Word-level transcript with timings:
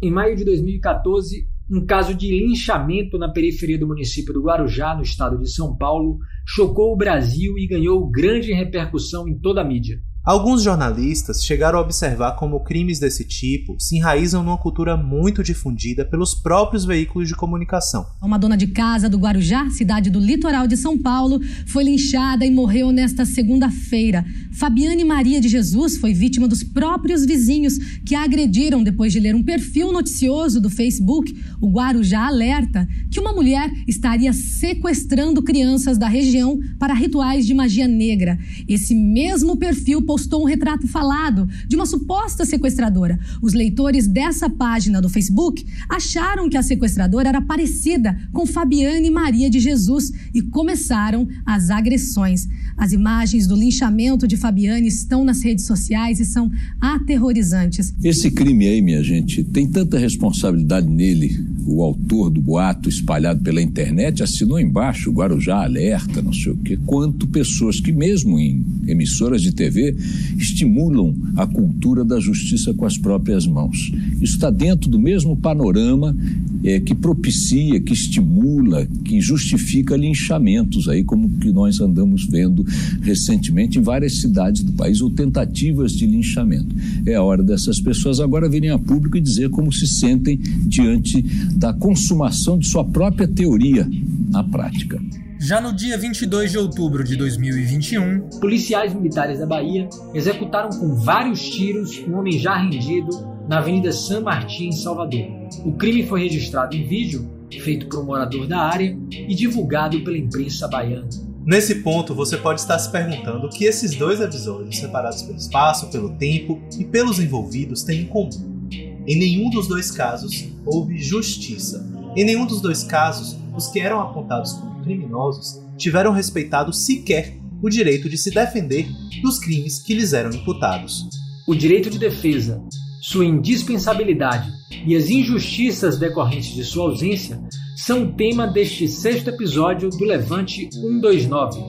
Em 0.00 0.12
maio 0.12 0.36
de 0.36 0.44
2014, 0.44 1.48
um 1.68 1.84
caso 1.84 2.14
de 2.14 2.30
linchamento 2.30 3.18
na 3.18 3.32
periferia 3.32 3.76
do 3.76 3.88
município 3.88 4.32
do 4.32 4.44
Guarujá, 4.44 4.94
no 4.94 5.02
estado 5.02 5.38
de 5.38 5.50
São 5.50 5.76
Paulo, 5.76 6.18
chocou 6.46 6.92
o 6.92 6.96
Brasil 6.96 7.58
e 7.58 7.66
ganhou 7.66 8.08
grande 8.08 8.52
repercussão 8.52 9.28
em 9.28 9.36
toda 9.36 9.60
a 9.60 9.64
mídia. 9.64 10.00
Alguns 10.28 10.62
jornalistas 10.62 11.42
chegaram 11.42 11.78
a 11.78 11.80
observar 11.80 12.32
como 12.32 12.60
crimes 12.60 12.98
desse 12.98 13.24
tipo 13.24 13.76
se 13.78 13.96
enraizam 13.96 14.42
numa 14.44 14.58
cultura 14.58 14.94
muito 14.94 15.42
difundida 15.42 16.04
pelos 16.04 16.34
próprios 16.34 16.84
veículos 16.84 17.28
de 17.28 17.34
comunicação. 17.34 18.04
Uma 18.20 18.38
dona 18.38 18.54
de 18.54 18.66
casa 18.66 19.08
do 19.08 19.16
Guarujá, 19.16 19.70
cidade 19.70 20.10
do 20.10 20.20
litoral 20.20 20.66
de 20.66 20.76
São 20.76 20.98
Paulo, 20.98 21.40
foi 21.66 21.84
linchada 21.84 22.44
e 22.44 22.50
morreu 22.50 22.92
nesta 22.92 23.24
segunda-feira. 23.24 24.22
Fabiane 24.52 25.02
Maria 25.02 25.40
de 25.40 25.48
Jesus 25.48 25.96
foi 25.96 26.12
vítima 26.12 26.46
dos 26.46 26.62
próprios 26.62 27.24
vizinhos 27.24 27.78
que 28.04 28.14
a 28.14 28.22
agrediram 28.22 28.82
depois 28.82 29.14
de 29.14 29.20
ler 29.20 29.34
um 29.34 29.42
perfil 29.42 29.90
noticioso 29.90 30.60
do 30.60 30.68
Facebook, 30.68 31.34
o 31.58 31.70
Guarujá 31.70 32.26
Alerta, 32.26 32.86
que 33.10 33.18
uma 33.18 33.32
mulher 33.32 33.72
estaria 33.86 34.34
sequestrando 34.34 35.42
crianças 35.42 35.96
da 35.96 36.06
região 36.06 36.58
para 36.78 36.92
rituais 36.92 37.46
de 37.46 37.54
magia 37.54 37.88
negra. 37.88 38.38
Esse 38.68 38.94
mesmo 38.94 39.56
perfil 39.56 40.02
postou 40.18 40.42
um 40.42 40.46
retrato 40.46 40.88
falado 40.88 41.48
de 41.68 41.76
uma 41.76 41.86
suposta 41.86 42.44
sequestradora. 42.44 43.16
Os 43.40 43.52
leitores 43.52 44.08
dessa 44.08 44.50
página 44.50 45.00
do 45.00 45.08
Facebook 45.08 45.64
acharam 45.88 46.48
que 46.50 46.56
a 46.56 46.62
sequestradora 46.62 47.28
era 47.28 47.40
parecida 47.40 48.18
com 48.32 48.44
Fabiane 48.44 49.10
Maria 49.10 49.48
de 49.48 49.60
Jesus 49.60 50.10
e 50.34 50.42
começaram 50.42 51.28
as 51.46 51.70
agressões. 51.70 52.48
As 52.76 52.92
imagens 52.92 53.46
do 53.46 53.54
linchamento 53.54 54.26
de 54.26 54.36
Fabiane 54.36 54.88
estão 54.88 55.24
nas 55.24 55.40
redes 55.40 55.66
sociais 55.66 56.18
e 56.18 56.24
são 56.24 56.50
aterrorizantes. 56.80 57.94
Esse 58.02 58.28
crime 58.32 58.66
aí, 58.66 58.82
minha 58.82 59.04
gente, 59.04 59.44
tem 59.44 59.68
tanta 59.68 60.00
responsabilidade 60.00 60.88
nele. 60.88 61.46
O 61.70 61.82
autor 61.82 62.30
do 62.30 62.40
boato 62.40 62.88
espalhado 62.88 63.40
pela 63.40 63.60
internet 63.60 64.22
assinou 64.22 64.58
embaixo, 64.58 65.12
Guarujá 65.12 65.62
alerta, 65.62 66.22
não 66.22 66.32
sei 66.32 66.52
o 66.52 66.56
quê, 66.56 66.78
quanto 66.86 67.26
pessoas 67.26 67.78
que 67.78 67.92
mesmo 67.92 68.40
em 68.40 68.64
emissoras 68.86 69.42
de 69.42 69.52
TV 69.52 69.94
estimulam 70.38 71.14
a 71.36 71.46
cultura 71.46 72.06
da 72.06 72.18
justiça 72.18 72.72
com 72.72 72.86
as 72.86 72.96
próprias 72.96 73.46
mãos. 73.46 73.92
Isso 74.14 74.36
está 74.36 74.48
dentro 74.48 74.88
do 74.88 74.98
mesmo 74.98 75.36
panorama 75.36 76.16
é, 76.64 76.80
que 76.80 76.94
propicia, 76.94 77.80
que 77.80 77.92
estimula, 77.92 78.86
que 79.04 79.20
justifica 79.20 79.96
linchamentos 79.96 80.88
aí, 80.88 81.04
como 81.04 81.28
que 81.38 81.50
nós 81.52 81.80
andamos 81.80 82.26
vendo 82.26 82.64
recentemente 83.02 83.78
em 83.78 83.82
várias 83.82 84.20
cidades 84.20 84.62
do 84.62 84.72
país, 84.72 85.00
ou 85.00 85.10
tentativas 85.10 85.92
de 85.92 86.06
linchamento. 86.06 86.74
É 87.06 87.14
a 87.14 87.22
hora 87.22 87.42
dessas 87.42 87.80
pessoas 87.80 88.20
agora 88.20 88.48
virem 88.48 88.70
a 88.70 88.78
público 88.78 89.16
e 89.16 89.20
dizer 89.20 89.50
como 89.50 89.72
se 89.72 89.86
sentem 89.86 90.38
diante 90.66 91.22
da 91.56 91.72
consumação 91.72 92.58
de 92.58 92.66
sua 92.66 92.84
própria 92.84 93.26
teoria 93.26 93.88
na 94.30 94.42
prática. 94.44 95.00
Já 95.40 95.60
no 95.60 95.72
dia 95.72 95.96
22 95.96 96.50
de 96.50 96.58
outubro 96.58 97.04
de 97.04 97.14
2021, 97.14 98.40
policiais 98.40 98.92
militares 98.92 99.38
da 99.38 99.46
Bahia 99.46 99.88
executaram 100.12 100.70
com 100.70 100.96
vários 100.96 101.48
tiros 101.48 102.02
um 102.08 102.16
homem 102.16 102.36
já 102.38 102.56
rendido 102.56 103.08
na 103.48 103.58
Avenida 103.58 103.92
San 103.92 104.22
Martín, 104.22 104.68
em 104.68 104.72
Salvador. 104.72 105.37
O 105.64 105.72
crime 105.72 106.06
foi 106.06 106.22
registrado 106.22 106.76
em 106.76 106.86
vídeo, 106.86 107.28
feito 107.62 107.86
por 107.86 108.00
um 108.00 108.04
morador 108.04 108.46
da 108.46 108.58
área 108.58 108.96
e 109.10 109.34
divulgado 109.34 110.00
pela 110.02 110.18
imprensa 110.18 110.68
baiana. 110.68 111.08
Nesse 111.44 111.76
ponto, 111.76 112.14
você 112.14 112.36
pode 112.36 112.60
estar 112.60 112.78
se 112.78 112.92
perguntando 112.92 113.46
o 113.46 113.50
que 113.50 113.64
esses 113.64 113.94
dois 113.94 114.20
episódios, 114.20 114.76
separados 114.78 115.22
pelo 115.22 115.38
espaço, 115.38 115.90
pelo 115.90 116.10
tempo 116.16 116.60
e 116.78 116.84
pelos 116.84 117.18
envolvidos, 117.18 117.82
têm 117.82 118.02
em 118.02 118.06
comum. 118.06 118.68
Em 119.06 119.18
nenhum 119.18 119.48
dos 119.48 119.66
dois 119.66 119.90
casos 119.90 120.48
houve 120.66 120.98
justiça. 120.98 121.88
Em 122.14 122.24
nenhum 122.24 122.44
dos 122.44 122.60
dois 122.60 122.84
casos, 122.84 123.38
os 123.56 123.68
que 123.68 123.80
eram 123.80 124.00
apontados 124.00 124.52
como 124.52 124.82
criminosos 124.82 125.62
tiveram 125.78 126.12
respeitado 126.12 126.72
sequer 126.72 127.34
o 127.62 127.70
direito 127.70 128.08
de 128.08 128.18
se 128.18 128.30
defender 128.30 128.86
dos 129.22 129.38
crimes 129.38 129.78
que 129.78 129.94
lhes 129.94 130.12
eram 130.12 130.30
imputados. 130.30 131.08
O 131.46 131.54
direito 131.54 131.88
de 131.88 131.98
defesa, 131.98 132.62
sua 133.00 133.24
indispensabilidade 133.24 134.50
e 134.86 134.96
as 134.96 135.10
injustiças 135.10 135.98
decorrentes 135.98 136.54
de 136.54 136.64
sua 136.64 136.90
ausência 136.90 137.40
são 137.76 138.02
o 138.02 138.12
tema 138.12 138.46
deste 138.46 138.88
sexto 138.88 139.30
episódio 139.30 139.90
do 139.90 140.04
Levante 140.04 140.68
129, 140.72 141.60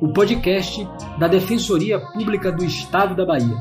o 0.00 0.12
podcast 0.12 0.86
da 1.18 1.26
Defensoria 1.26 1.98
Pública 1.98 2.52
do 2.52 2.64
Estado 2.64 3.16
da 3.16 3.26
Bahia. 3.26 3.56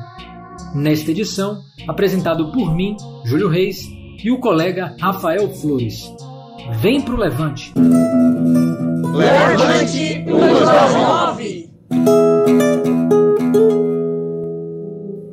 Nesta 0.74 1.12
edição, 1.12 1.64
apresentado 1.88 2.52
por 2.52 2.75
mim, 2.75 2.96
Júlio 3.25 3.50
Reis, 3.50 3.88
e 4.25 4.31
o 4.31 4.40
colega 4.40 4.96
Rafael 5.00 5.47
Flores. 5.53 6.12
Vem 6.81 7.00
pro 7.00 7.16
Levante! 7.16 7.72
Levante 9.14 10.25
129! 10.25 12.34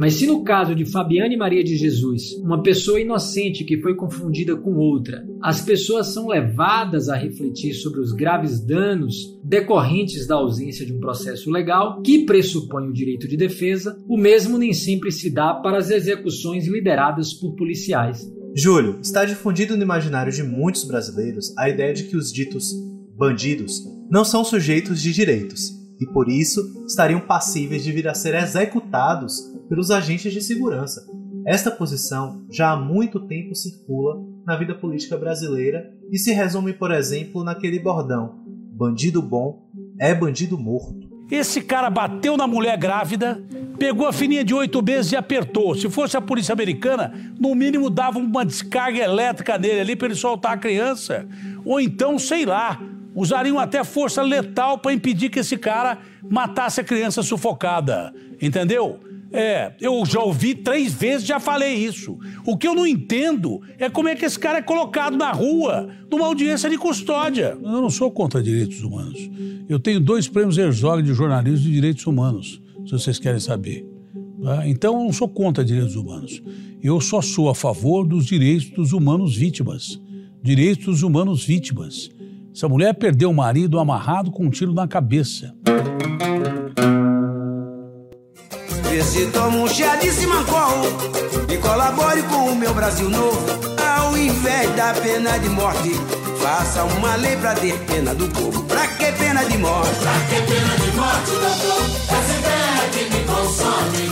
Mas 0.02 0.14
se 0.14 0.26
no 0.26 0.42
caso 0.42 0.74
de 0.74 0.84
Fabiane 0.84 1.36
Maria 1.36 1.62
de 1.62 1.76
Jesus, 1.76 2.32
uma 2.42 2.60
pessoa 2.60 3.00
inocente 3.00 3.62
que 3.62 3.80
foi 3.80 3.94
confundida 3.94 4.56
com 4.56 4.74
outra, 4.74 5.24
as 5.40 5.60
pessoas 5.60 6.08
são 6.08 6.26
levadas 6.26 7.08
a 7.08 7.14
refletir 7.14 7.72
sobre 7.74 8.00
os 8.00 8.10
graves 8.10 8.58
danos 8.58 9.14
decorrentes 9.44 10.26
da 10.26 10.34
ausência 10.34 10.84
de 10.84 10.92
um 10.92 10.98
processo 10.98 11.48
legal 11.52 12.02
que 12.02 12.26
pressupõe 12.26 12.88
o 12.88 12.92
direito 12.92 13.28
de 13.28 13.36
defesa, 13.36 13.96
o 14.08 14.16
mesmo 14.16 14.58
nem 14.58 14.72
sempre 14.72 15.12
se 15.12 15.30
dá 15.30 15.54
para 15.54 15.78
as 15.78 15.88
execuções 15.88 16.66
lideradas 16.66 17.32
por 17.32 17.54
policiais. 17.54 18.28
Júlio, 18.56 18.98
está 19.00 19.24
difundido 19.24 19.76
no 19.76 19.84
imaginário 19.84 20.32
de 20.32 20.42
muitos 20.42 20.82
brasileiros 20.82 21.56
a 21.56 21.68
ideia 21.68 21.94
de 21.94 22.02
que 22.08 22.16
os 22.16 22.32
ditos 22.32 22.72
bandidos 23.16 23.80
não 24.10 24.24
são 24.24 24.42
sujeitos 24.42 25.00
de 25.00 25.12
direitos 25.12 25.80
e 26.02 26.06
por 26.06 26.28
isso 26.28 26.84
estariam 26.84 27.20
passíveis 27.20 27.84
de 27.84 27.92
vir 27.92 28.08
a 28.08 28.14
ser 28.14 28.34
executados 28.34 29.40
pelos 29.68 29.90
agentes 29.92 30.32
de 30.32 30.40
segurança. 30.40 31.06
Esta 31.46 31.70
posição 31.70 32.44
já 32.50 32.72
há 32.72 32.76
muito 32.76 33.20
tempo 33.20 33.54
circula 33.54 34.20
na 34.44 34.56
vida 34.56 34.74
política 34.74 35.16
brasileira 35.16 35.92
e 36.10 36.18
se 36.18 36.32
resume, 36.32 36.72
por 36.72 36.90
exemplo, 36.90 37.44
naquele 37.44 37.78
bordão: 37.78 38.42
bandido 38.72 39.22
bom 39.22 39.68
é 39.98 40.12
bandido 40.12 40.58
morto. 40.58 41.08
Esse 41.30 41.62
cara 41.62 41.88
bateu 41.88 42.36
na 42.36 42.46
mulher 42.46 42.76
grávida, 42.76 43.42
pegou 43.78 44.06
a 44.06 44.12
fininha 44.12 44.44
de 44.44 44.52
oito 44.52 44.82
meses 44.82 45.12
e 45.12 45.16
apertou. 45.16 45.74
Se 45.74 45.88
fosse 45.88 46.16
a 46.16 46.20
polícia 46.20 46.52
americana, 46.52 47.12
no 47.38 47.54
mínimo 47.54 47.88
dava 47.88 48.18
uma 48.18 48.44
descarga 48.44 48.98
elétrica 48.98 49.56
nele 49.56 49.80
ali 49.80 49.96
para 49.96 50.08
ele 50.08 50.16
soltar 50.16 50.52
a 50.52 50.58
criança. 50.58 51.26
Ou 51.64 51.80
então, 51.80 52.18
sei 52.18 52.44
lá, 52.44 52.78
usariam 53.14 53.58
até 53.58 53.82
força 53.84 54.22
letal 54.22 54.78
para 54.78 54.92
impedir 54.92 55.30
que 55.30 55.40
esse 55.40 55.56
cara 55.56 55.98
matasse 56.30 56.80
a 56.80 56.84
criança 56.84 57.22
sufocada. 57.22 58.12
Entendeu? 58.40 59.00
É, 59.32 59.72
eu 59.80 60.04
já 60.04 60.20
ouvi 60.20 60.54
três 60.54 60.92
vezes, 60.92 61.26
já 61.26 61.40
falei 61.40 61.74
isso. 61.74 62.18
O 62.44 62.56
que 62.56 62.68
eu 62.68 62.74
não 62.74 62.86
entendo 62.86 63.62
é 63.78 63.88
como 63.88 64.08
é 64.08 64.14
que 64.14 64.26
esse 64.26 64.38
cara 64.38 64.58
é 64.58 64.62
colocado 64.62 65.16
na 65.16 65.32
rua, 65.32 65.88
numa 66.10 66.26
audiência 66.26 66.68
de 66.68 66.76
custódia. 66.76 67.56
Eu 67.62 67.80
não 67.80 67.88
sou 67.88 68.10
contra 68.10 68.42
direitos 68.42 68.82
humanos. 68.82 69.30
Eu 69.68 69.78
tenho 69.78 69.98
dois 69.98 70.28
prêmios 70.28 70.58
Herzog 70.58 71.02
de 71.02 71.14
jornalismo 71.14 71.64
de 71.64 71.72
direitos 71.72 72.06
humanos, 72.06 72.60
se 72.84 72.92
vocês 72.92 73.18
querem 73.18 73.40
saber. 73.40 73.86
Tá? 74.42 74.68
Então, 74.68 74.98
eu 74.98 75.04
não 75.04 75.12
sou 75.12 75.28
contra 75.28 75.64
direitos 75.64 75.96
humanos. 75.96 76.42
Eu 76.82 77.00
só 77.00 77.22
sou 77.22 77.48
a 77.48 77.54
favor 77.54 78.06
dos 78.06 78.26
direitos 78.26 78.68
dos 78.70 78.92
humanos 78.92 79.34
vítimas. 79.34 79.98
Direitos 80.42 80.84
dos 80.84 81.02
humanos 81.02 81.42
vítimas. 81.44 82.10
Essa 82.54 82.68
mulher 82.68 82.94
perdeu 82.94 83.30
o 83.30 83.34
marido 83.34 83.78
amarrado 83.78 84.30
com 84.30 84.44
um 84.44 84.50
tiro 84.50 84.74
na 84.74 84.86
cabeça. 84.86 85.54
Vê 88.90 89.02
se 89.02 89.26
toma 89.30 89.56
um 89.56 89.66
chá 89.66 89.96
de 89.96 90.10
simancol 90.10 90.82
e 91.50 91.56
colabore 91.56 92.22
com 92.24 92.52
o 92.52 92.54
meu 92.54 92.74
Brasil 92.74 93.08
novo. 93.08 93.40
Ao 93.82 94.16
invés 94.18 94.70
da 94.76 94.92
pena 94.92 95.38
de 95.38 95.48
morte, 95.48 95.90
faça 96.42 96.84
uma 96.84 97.16
lei 97.16 97.36
pra 97.38 97.54
ter 97.54 97.78
pena 97.86 98.14
do 98.14 98.28
povo. 98.28 98.62
Pra 98.64 98.86
que 98.86 99.10
pena 99.12 99.42
de 99.44 99.56
morte? 99.56 99.98
Pra 100.00 100.12
que 100.12 100.42
pena 100.52 100.76
de 100.76 100.96
morte, 100.96 101.30
doutor? 101.30 101.82
Essa 102.12 102.38
ideia 102.38 102.90
que 102.92 103.04
me 103.14 103.24
consome. 103.24 104.04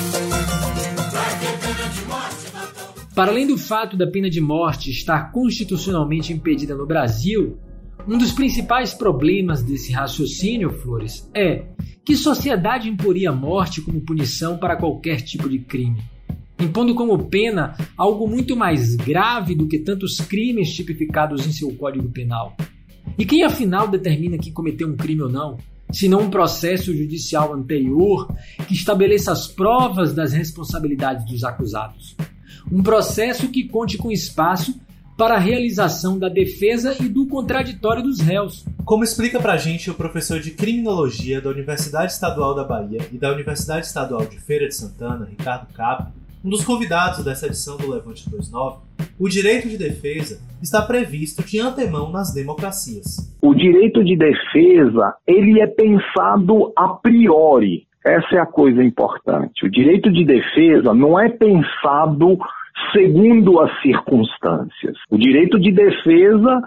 Pra 1.10 1.24
que 1.38 1.46
pena 1.66 1.88
de 1.90 2.04
morte, 2.06 2.46
doutor? 2.52 3.14
Para 3.14 3.30
além 3.30 3.46
do 3.46 3.58
fato 3.58 3.98
da 3.98 4.06
pena 4.06 4.30
de 4.30 4.40
morte 4.40 4.90
estar 4.90 5.30
constitucionalmente 5.30 6.32
impedida 6.32 6.74
no 6.74 6.86
Brasil, 6.86 7.58
um 8.06 8.18
dos 8.18 8.32
principais 8.32 8.94
problemas 8.94 9.62
desse 9.62 9.92
raciocínio, 9.92 10.70
Flores, 10.70 11.28
é 11.34 11.64
que 12.04 12.16
sociedade 12.16 12.88
imporia 12.88 13.30
a 13.30 13.34
morte 13.34 13.80
como 13.80 14.00
punição 14.00 14.58
para 14.58 14.76
qualquer 14.76 15.20
tipo 15.20 15.48
de 15.48 15.58
crime? 15.58 16.02
Impondo 16.58 16.94
como 16.94 17.26
pena 17.26 17.76
algo 17.96 18.28
muito 18.28 18.56
mais 18.56 18.94
grave 18.96 19.54
do 19.54 19.66
que 19.66 19.78
tantos 19.78 20.20
crimes 20.20 20.74
tipificados 20.74 21.46
em 21.46 21.52
seu 21.52 21.74
Código 21.74 22.08
Penal. 22.10 22.56
E 23.16 23.24
quem 23.24 23.42
afinal 23.42 23.88
determina 23.88 24.38
quem 24.38 24.52
cometeu 24.52 24.88
um 24.88 24.96
crime 24.96 25.22
ou 25.22 25.30
não? 25.30 25.56
Se 25.90 26.08
não 26.08 26.22
um 26.22 26.30
processo 26.30 26.94
judicial 26.94 27.52
anterior 27.54 28.32
que 28.68 28.74
estabeleça 28.74 29.32
as 29.32 29.48
provas 29.48 30.14
das 30.14 30.32
responsabilidades 30.32 31.24
dos 31.26 31.44
acusados. 31.44 32.14
Um 32.70 32.82
processo 32.82 33.48
que 33.48 33.68
conte 33.68 33.96
com 33.96 34.10
espaço 34.10 34.78
para 35.20 35.34
a 35.34 35.38
realização 35.38 36.18
da 36.18 36.30
defesa 36.30 36.96
e 36.98 37.06
do 37.06 37.26
contraditório 37.26 38.02
dos 38.02 38.20
réus. 38.20 38.64
Como 38.86 39.04
explica 39.04 39.38
pra 39.38 39.58
gente 39.58 39.90
o 39.90 39.94
professor 39.94 40.40
de 40.40 40.50
Criminologia 40.52 41.42
da 41.42 41.50
Universidade 41.50 42.12
Estadual 42.12 42.54
da 42.54 42.64
Bahia 42.64 43.00
e 43.12 43.18
da 43.18 43.30
Universidade 43.30 43.84
Estadual 43.84 44.24
de 44.24 44.40
Feira 44.40 44.66
de 44.66 44.74
Santana, 44.74 45.26
Ricardo 45.26 45.70
Capo, 45.74 46.10
um 46.42 46.48
dos 46.48 46.64
convidados 46.64 47.22
dessa 47.22 47.48
edição 47.48 47.76
do 47.76 47.90
Levante 47.90 48.30
29, 48.30 48.78
o 49.18 49.28
direito 49.28 49.68
de 49.68 49.76
defesa 49.76 50.40
está 50.62 50.80
previsto 50.80 51.42
de 51.42 51.60
antemão 51.60 52.10
nas 52.10 52.32
democracias. 52.32 53.30
O 53.42 53.54
direito 53.54 54.02
de 54.02 54.16
defesa, 54.16 55.16
ele 55.26 55.60
é 55.60 55.66
pensado 55.66 56.72
a 56.74 56.88
priori. 56.88 57.86
Essa 58.02 58.36
é 58.36 58.38
a 58.38 58.46
coisa 58.46 58.82
importante. 58.82 59.66
O 59.66 59.70
direito 59.70 60.10
de 60.10 60.24
defesa 60.24 60.94
não 60.94 61.20
é 61.20 61.28
pensado 61.28 62.38
segundo 62.92 63.60
as 63.60 63.80
circunstâncias. 63.82 64.96
O 65.10 65.16
direito 65.16 65.58
de 65.58 65.72
defesa 65.72 66.62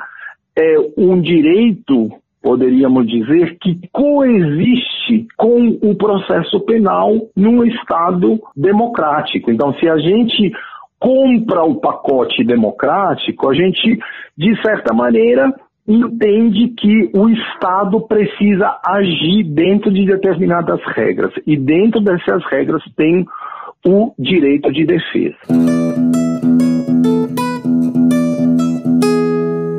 é 0.57 0.75
um 0.97 1.19
direito, 1.19 2.11
poderíamos 2.41 3.07
dizer, 3.07 3.57
que 3.59 3.79
coexiste 3.91 5.27
com 5.37 5.79
o 5.81 5.95
processo 5.95 6.59
penal 6.61 7.13
num 7.35 7.63
Estado 7.63 8.39
democrático. 8.55 9.51
Então, 9.51 9.73
se 9.75 9.89
a 9.89 9.97
gente 9.97 10.51
compra 10.99 11.63
o 11.63 11.75
pacote 11.75 12.43
democrático, 12.43 13.49
a 13.49 13.53
gente, 13.53 13.99
de 14.37 14.61
certa 14.61 14.93
maneira, 14.93 15.53
entende 15.87 16.69
que 16.69 17.11
o 17.13 17.29
Estado 17.29 17.99
precisa 18.07 18.79
agir 18.85 19.43
dentro 19.43 19.91
de 19.91 20.05
determinadas 20.05 20.79
regras. 20.95 21.33
E 21.45 21.57
dentro 21.57 21.99
dessas 21.99 22.43
regras 22.45 22.81
tem 22.95 23.25
o 23.85 24.13
direito 24.17 24.71
de 24.71 24.85
defesa. 24.85 25.37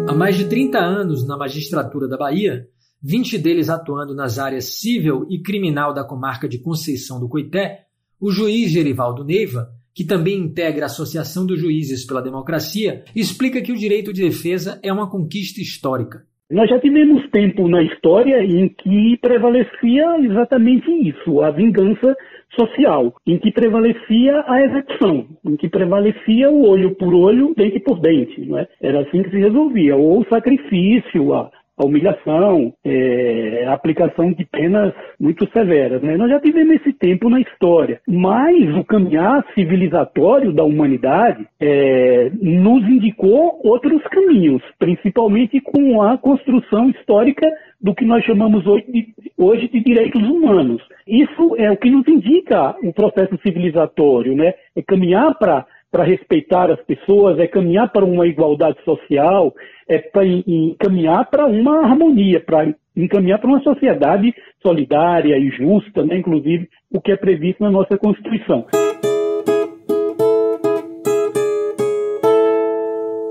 Há 0.06 0.12
mais 0.14 0.36
de 0.36 0.44
30 0.44 0.78
anos 0.78 1.26
na 1.26 1.38
magistratura 1.38 2.06
da 2.06 2.18
Bahia, 2.18 2.68
20 3.02 3.38
deles 3.38 3.70
atuando 3.70 4.14
nas 4.14 4.38
áreas 4.38 4.66
civil 4.74 5.26
e 5.30 5.40
criminal 5.40 5.94
da 5.94 6.04
comarca 6.04 6.46
de 6.46 6.58
Conceição 6.58 7.18
do 7.18 7.28
Coité, 7.28 7.86
o 8.20 8.30
juiz 8.30 8.70
Gerivaldo 8.70 9.24
Neiva, 9.24 9.70
que 9.94 10.04
também 10.04 10.38
integra 10.38 10.84
a 10.84 10.86
Associação 10.86 11.46
dos 11.46 11.58
Juízes 11.58 12.04
pela 12.04 12.20
Democracia, 12.20 13.04
explica 13.16 13.62
que 13.62 13.72
o 13.72 13.76
direito 13.76 14.12
de 14.12 14.22
defesa 14.22 14.78
é 14.82 14.92
uma 14.92 15.08
conquista 15.10 15.62
histórica. 15.62 16.26
Nós 16.50 16.68
já 16.68 16.78
tivemos 16.78 17.26
tempo 17.30 17.66
na 17.68 17.82
história 17.82 18.44
em 18.44 18.68
que 18.68 19.16
prevalecia 19.18 20.18
exatamente 20.20 20.90
isso, 20.90 21.40
a 21.40 21.50
vingança 21.50 22.14
social, 22.54 23.14
em 23.26 23.38
que 23.38 23.50
prevalecia 23.50 24.44
a 24.46 24.62
execução, 24.62 25.26
em 25.44 25.56
que 25.56 25.70
prevalecia 25.70 26.50
o 26.50 26.68
olho 26.68 26.94
por 26.96 27.14
olho, 27.14 27.54
dente 27.56 27.80
por 27.80 27.98
dente, 27.98 28.44
não 28.46 28.58
é? 28.58 28.68
Era 28.82 29.00
assim 29.00 29.22
que 29.22 29.30
se 29.30 29.38
resolvia, 29.38 29.96
ou 29.96 30.20
o 30.20 30.28
sacrifício, 30.28 31.32
a, 31.32 31.50
a 31.76 31.84
humilhação, 31.84 32.72
é, 32.84 33.64
a 33.66 33.72
aplicação 33.72 34.32
de 34.32 34.44
penas 34.44 34.94
muito 35.18 35.48
severas. 35.50 36.02
Né? 36.02 36.16
Nós 36.16 36.30
já 36.30 36.40
tivemos 36.40 36.76
esse 36.76 36.92
tempo 36.92 37.28
na 37.28 37.40
história, 37.40 38.00
mas 38.06 38.76
o 38.76 38.84
caminhar 38.84 39.44
civilizatório 39.54 40.52
da 40.52 40.62
humanidade 40.62 41.46
é, 41.60 42.30
nos 42.40 42.88
indicou 42.88 43.60
outros 43.64 44.02
caminhos, 44.04 44.62
principalmente 44.78 45.60
com 45.60 46.02
a 46.02 46.16
construção 46.16 46.90
histórica 46.90 47.46
do 47.80 47.94
que 47.94 48.04
nós 48.04 48.24
chamamos 48.24 48.66
hoje 48.66 48.84
de, 48.88 49.06
hoje 49.36 49.68
de 49.68 49.80
direitos 49.80 50.22
humanos. 50.22 50.82
Isso 51.06 51.54
é 51.58 51.70
o 51.70 51.76
que 51.76 51.90
nos 51.90 52.06
indica 52.08 52.74
o 52.82 52.92
processo 52.94 53.36
civilizatório, 53.42 54.34
né? 54.34 54.54
É 54.74 54.80
caminhar 54.80 55.34
para 55.38 55.66
para 55.94 56.02
respeitar 56.02 56.72
as 56.72 56.80
pessoas, 56.80 57.38
é 57.38 57.46
caminhar 57.46 57.88
para 57.92 58.04
uma 58.04 58.26
igualdade 58.26 58.82
social, 58.84 59.54
é 59.88 59.96
para 59.96 60.26
encaminhar 60.26 61.30
para 61.30 61.46
uma 61.46 61.84
harmonia, 61.84 62.40
para 62.40 62.74
encaminhar 62.96 63.38
para 63.38 63.48
uma 63.48 63.62
sociedade 63.62 64.34
solidária 64.60 65.38
e 65.38 65.50
justa, 65.50 66.04
né? 66.04 66.18
inclusive 66.18 66.68
o 66.90 67.00
que 67.00 67.12
é 67.12 67.16
previsto 67.16 67.62
na 67.62 67.70
nossa 67.70 67.96
Constituição. 67.96 68.66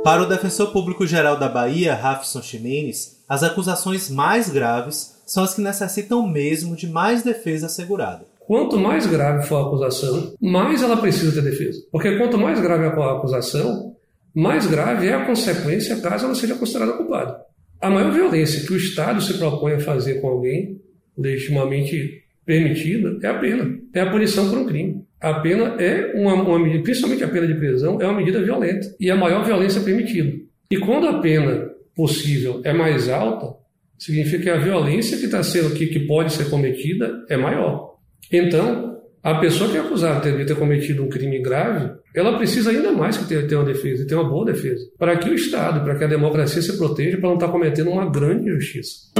Para 0.06 0.22
o 0.22 0.26
defensor 0.26 0.72
público 0.72 1.06
geral 1.06 1.38
da 1.38 1.50
Bahia, 1.50 1.94
Rafson 1.94 2.42
Ximenes, 2.42 3.26
as 3.28 3.44
acusações 3.44 4.10
mais 4.10 4.50
graves 4.50 5.22
são 5.28 5.44
as 5.44 5.54
que 5.54 5.62
necessitam 5.62 6.26
mesmo 6.26 6.78
de 6.78 6.88
mais 6.88 7.24
defesa 7.24 7.66
assegurada. 7.66 8.33
Quanto 8.46 8.78
mais 8.78 9.08
grave 9.08 9.48
for 9.48 9.56
a 9.56 9.68
acusação, 9.68 10.34
mais 10.42 10.84
ela 10.84 10.98
precisa 10.98 11.32
ter 11.32 11.50
defesa. 11.50 11.80
Porque 11.92 12.18
quanto 12.18 12.38
mais 12.38 12.60
grave 12.60 12.86
a 12.86 13.12
acusação, 13.12 13.96
mais 14.34 14.68
grave 14.68 15.08
é 15.08 15.14
a 15.14 15.26
consequência 15.26 16.02
caso 16.02 16.26
ela 16.26 16.36
seja 16.36 16.56
considerada 16.56 16.94
culpada. 16.94 17.38
A 17.80 17.90
maior 17.90 18.12
violência 18.12 18.66
que 18.66 18.74
o 18.74 18.78
Estado 18.78 19.22
se 19.22 19.38
propõe 19.38 19.74
a 19.74 19.80
fazer 19.80 20.22
com 20.22 20.28
alguém, 20.28 20.82
legitimamente 21.18 22.24
permitida, 22.46 23.18
é 23.22 23.28
a 23.28 23.34
pena. 23.36 23.78
É 23.94 24.02
a 24.02 24.10
punição 24.10 24.50
por 24.50 24.58
um 24.58 24.66
crime. 24.66 25.04
A 25.20 25.36
pena 25.36 25.76
é 25.82 26.14
uma, 26.16 26.34
uma 26.34 26.82
principalmente 26.82 27.24
a 27.24 27.28
pena 27.28 27.48
de 27.48 27.56
prisão, 27.56 28.02
é 28.02 28.06
uma 28.06 28.18
medida 28.18 28.42
violenta. 28.42 28.88
E 29.00 29.10
a 29.10 29.16
maior 29.16 29.44
violência 29.46 29.82
permitida. 29.82 30.34
E 30.70 30.78
quando 30.78 31.08
a 31.08 31.20
pena 31.20 31.70
possível 31.96 32.62
é 32.64 32.74
mais 32.74 33.08
alta, 33.08 33.56
significa 33.98 34.44
que 34.44 34.50
a 34.50 34.58
violência 34.58 35.18
que 35.18 35.26
está 35.26 35.44
sendo 35.44 35.74
que, 35.76 35.88
que 35.88 36.02
pode 36.02 36.34
ser 36.34 36.50
cometida 36.50 37.26
é 37.30 37.38
maior. 37.38 37.93
Então, 38.32 39.02
a 39.22 39.36
pessoa 39.36 39.70
que 39.70 39.78
é 39.78 39.80
acusada 39.80 40.32
de 40.32 40.46
ter 40.46 40.56
cometido 40.56 41.04
um 41.04 41.10
crime 41.10 41.40
grave, 41.40 41.92
ela 42.14 42.38
precisa 42.38 42.72
ainda 42.72 42.92
mais 42.92 43.18
que 43.18 43.26
ter, 43.26 43.56
uma 43.56 43.64
defesa, 43.64 44.06
ter 44.06 44.16
uma 44.16 44.28
boa 44.28 44.46
defesa, 44.46 44.86
para 44.98 45.16
que 45.18 45.30
o 45.30 45.34
Estado, 45.34 45.84
para 45.84 45.96
que 45.96 46.04
a 46.04 46.08
democracia 46.08 46.62
se 46.62 46.78
proteja, 46.78 47.18
para 47.18 47.30
não 47.30 47.36
estar 47.36 47.48
cometendo 47.48 47.90
uma 47.90 48.10
grande 48.10 48.50
injustiça. 48.50 49.12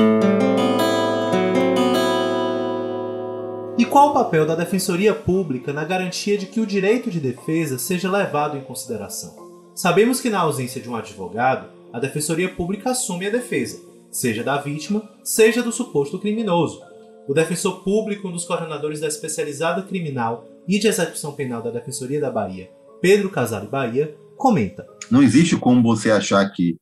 E 3.78 3.86
qual 3.86 4.10
o 4.10 4.14
papel 4.14 4.46
da 4.46 4.56
Defensoria 4.56 5.14
Pública 5.14 5.74
na 5.74 5.84
garantia 5.84 6.38
de 6.38 6.46
que 6.46 6.60
o 6.60 6.66
direito 6.66 7.10
de 7.10 7.20
defesa 7.20 7.78
seja 7.78 8.12
levado 8.12 8.58
em 8.58 8.62
consideração? 8.62 9.36
Sabemos 9.74 10.22
que, 10.22 10.30
na 10.30 10.42
ausência 10.42 10.82
de 10.82 10.90
um 10.90 10.96
advogado, 10.96 11.70
a 11.92 12.00
Defensoria 12.00 12.50
Pública 12.50 12.92
assume 12.92 13.28
a 13.28 13.30
defesa, 13.30 13.80
seja 14.12 14.44
da 14.44 14.58
vítima, 14.58 15.10
seja 15.24 15.64
do 15.64 15.72
suposto 15.72 16.20
criminoso, 16.20 16.82
o 17.28 17.34
defensor 17.34 17.84
público, 17.84 18.28
um 18.28 18.32
dos 18.32 18.46
coordenadores 18.46 19.00
da 19.00 19.08
especializada 19.08 19.82
criminal 19.84 20.48
e 20.68 20.80
de 20.80 20.88
execução 20.88 21.34
penal 21.34 21.62
da 21.62 21.72
Defensoria 21.72 22.20
da 22.20 22.32
Bahia, 22.32 22.70
Pedro 23.02 23.30
Casale 23.30 23.68
Bahia, 23.68 24.16
comenta: 24.38 24.86
Não 25.10 25.22
existe 25.22 25.58
como 25.58 25.82
você 25.82 26.12
achar 26.12 26.48
que 26.50 26.78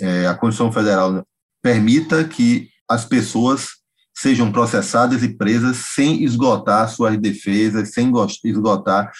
é, 0.00 0.26
a 0.26 0.34
Constituição 0.34 0.72
Federal 0.72 1.24
permita 1.62 2.24
que 2.24 2.68
as 2.88 3.04
pessoas 3.04 3.68
sejam 4.14 4.52
processadas 4.52 5.22
e 5.22 5.36
presas 5.36 5.76
sem 5.94 6.22
esgotar 6.24 6.88
suas 6.88 7.16
defesas, 7.18 7.92
sem 7.92 8.12
esgotar 8.44 9.10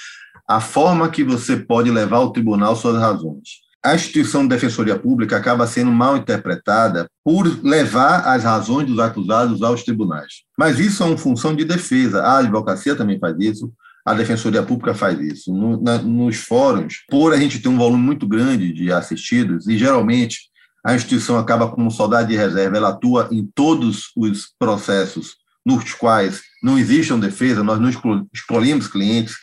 a 0.48 0.60
forma 0.60 1.10
que 1.10 1.22
você 1.22 1.56
pode 1.56 1.90
levar 1.90 2.18
ao 2.18 2.32
tribunal 2.32 2.74
suas 2.74 2.96
razões 2.96 3.69
a 3.82 3.94
instituição 3.94 4.42
de 4.42 4.48
defensoria 4.48 4.98
pública 4.98 5.36
acaba 5.36 5.66
sendo 5.66 5.90
mal 5.90 6.16
interpretada 6.16 7.08
por 7.24 7.46
levar 7.64 8.26
as 8.26 8.44
razões 8.44 8.86
dos 8.86 8.98
acusados 8.98 9.62
aos 9.62 9.82
tribunais. 9.82 10.42
Mas 10.58 10.78
isso 10.78 11.02
é 11.02 11.06
uma 11.06 11.16
função 11.16 11.54
de 11.54 11.64
defesa. 11.64 12.22
A 12.22 12.38
advocacia 12.38 12.94
também 12.94 13.18
faz 13.18 13.36
isso, 13.38 13.72
a 14.04 14.12
defensoria 14.12 14.62
pública 14.62 14.94
faz 14.94 15.18
isso. 15.20 15.52
No, 15.52 15.82
na, 15.82 15.98
nos 15.98 16.36
fóruns, 16.36 17.04
por 17.08 17.32
a 17.32 17.38
gente 17.38 17.58
ter 17.58 17.68
um 17.68 17.78
volume 17.78 18.02
muito 18.02 18.26
grande 18.26 18.72
de 18.72 18.92
assistidos, 18.92 19.66
e 19.66 19.78
geralmente 19.78 20.50
a 20.84 20.94
instituição 20.94 21.38
acaba 21.38 21.68
como 21.68 21.90
soldado 21.90 22.28
de 22.28 22.36
reserva, 22.36 22.76
ela 22.76 22.88
atua 22.90 23.28
em 23.30 23.48
todos 23.54 24.10
os 24.16 24.48
processos 24.58 25.36
nos 25.64 25.92
quais 25.92 26.40
não 26.62 26.78
existe 26.78 27.12
uma 27.12 27.20
defesa, 27.20 27.62
nós 27.62 27.78
não 27.78 27.90
escolhemos 28.32 28.88
clientes, 28.88 29.34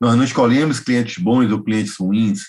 nós 0.00 0.16
não 0.16 0.24
escolhemos 0.24 0.80
clientes 0.80 1.22
bons 1.22 1.50
ou 1.52 1.62
clientes 1.62 1.96
ruins, 1.96 2.42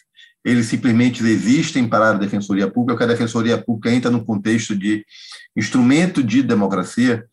eles 0.43 0.65
simplesmente 0.65 1.23
existem 1.23 1.87
para 1.87 2.09
a 2.09 2.13
Defensoria 2.13 2.69
Pública, 2.69 2.93
porque 2.93 3.03
a 3.03 3.15
Defensoria 3.15 3.57
Pública 3.57 3.91
entra 3.91 4.09
no 4.09 4.25
contexto 4.25 4.75
de 4.75 5.05
instrumento 5.55 6.23
de 6.23 6.41
democracia 6.41 7.25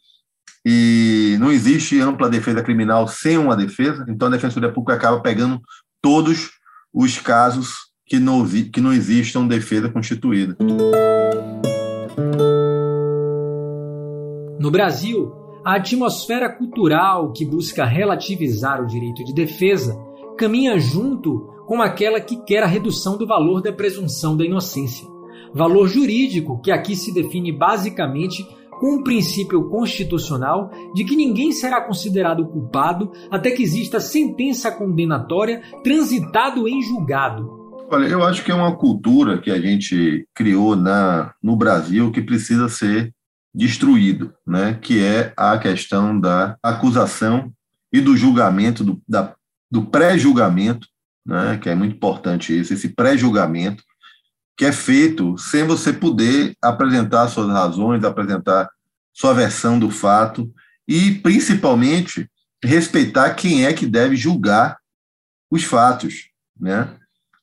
e 0.64 1.36
não 1.40 1.50
existe 1.50 1.98
ampla 2.00 2.28
defesa 2.28 2.62
criminal 2.62 3.08
sem 3.08 3.38
uma 3.38 3.56
defesa, 3.56 4.04
então 4.08 4.28
a 4.28 4.32
Defensoria 4.32 4.70
Pública 4.70 4.94
acaba 4.94 5.20
pegando 5.20 5.60
todos 6.02 6.50
os 6.92 7.18
casos 7.18 7.74
que 8.04 8.18
não, 8.18 8.46
que 8.46 8.80
não 8.80 8.92
existam 8.92 9.46
defesa 9.46 9.88
constituída. 9.88 10.56
No 14.58 14.70
Brasil, 14.70 15.32
a 15.64 15.76
atmosfera 15.76 16.50
cultural 16.50 17.32
que 17.32 17.44
busca 17.44 17.84
relativizar 17.84 18.82
o 18.82 18.86
direito 18.86 19.24
de 19.24 19.32
defesa 19.32 19.96
caminha 20.36 20.78
junto 20.78 21.57
com 21.68 21.82
aquela 21.82 22.18
que 22.18 22.42
quer 22.44 22.62
a 22.62 22.66
redução 22.66 23.18
do 23.18 23.26
valor 23.26 23.60
da 23.60 23.70
presunção 23.70 24.34
da 24.34 24.42
inocência. 24.42 25.06
Valor 25.54 25.86
jurídico 25.86 26.58
que 26.62 26.72
aqui 26.72 26.96
se 26.96 27.12
define 27.12 27.52
basicamente 27.52 28.42
com 28.80 28.96
o 28.96 29.04
princípio 29.04 29.68
constitucional 29.68 30.70
de 30.94 31.04
que 31.04 31.14
ninguém 31.14 31.52
será 31.52 31.82
considerado 31.82 32.46
culpado 32.46 33.12
até 33.30 33.50
que 33.50 33.62
exista 33.62 34.00
sentença 34.00 34.72
condenatória 34.72 35.60
transitado 35.84 36.66
em 36.66 36.80
julgado. 36.80 37.58
Olha, 37.90 38.06
eu 38.06 38.22
acho 38.24 38.42
que 38.42 38.50
é 38.50 38.54
uma 38.54 38.74
cultura 38.74 39.38
que 39.38 39.50
a 39.50 39.60
gente 39.60 40.26
criou 40.34 40.74
na, 40.74 41.34
no 41.42 41.54
Brasil 41.54 42.10
que 42.10 42.22
precisa 42.22 42.68
ser 42.70 43.12
destruído, 43.54 44.32
né? 44.46 44.78
que 44.80 45.04
é 45.04 45.34
a 45.36 45.58
questão 45.58 46.18
da 46.18 46.56
acusação 46.62 47.52
e 47.92 48.00
do 48.00 48.16
julgamento, 48.16 48.82
do, 48.82 49.02
da, 49.06 49.34
do 49.70 49.84
pré-julgamento, 49.84 50.86
né? 51.28 51.58
que 51.58 51.68
é 51.68 51.74
muito 51.74 51.94
importante 51.94 52.58
isso, 52.58 52.72
esse 52.72 52.88
pré-julgamento, 52.88 53.84
que 54.56 54.64
é 54.64 54.72
feito 54.72 55.36
sem 55.36 55.64
você 55.64 55.92
poder 55.92 56.56
apresentar 56.62 57.28
suas 57.28 57.48
razões, 57.48 58.02
apresentar 58.02 58.68
sua 59.12 59.34
versão 59.34 59.78
do 59.78 59.90
fato 59.90 60.50
e, 60.86 61.12
principalmente, 61.16 62.28
respeitar 62.64 63.34
quem 63.34 63.66
é 63.66 63.72
que 63.72 63.86
deve 63.86 64.16
julgar 64.16 64.78
os 65.50 65.62
fatos, 65.64 66.30
né? 66.58 66.96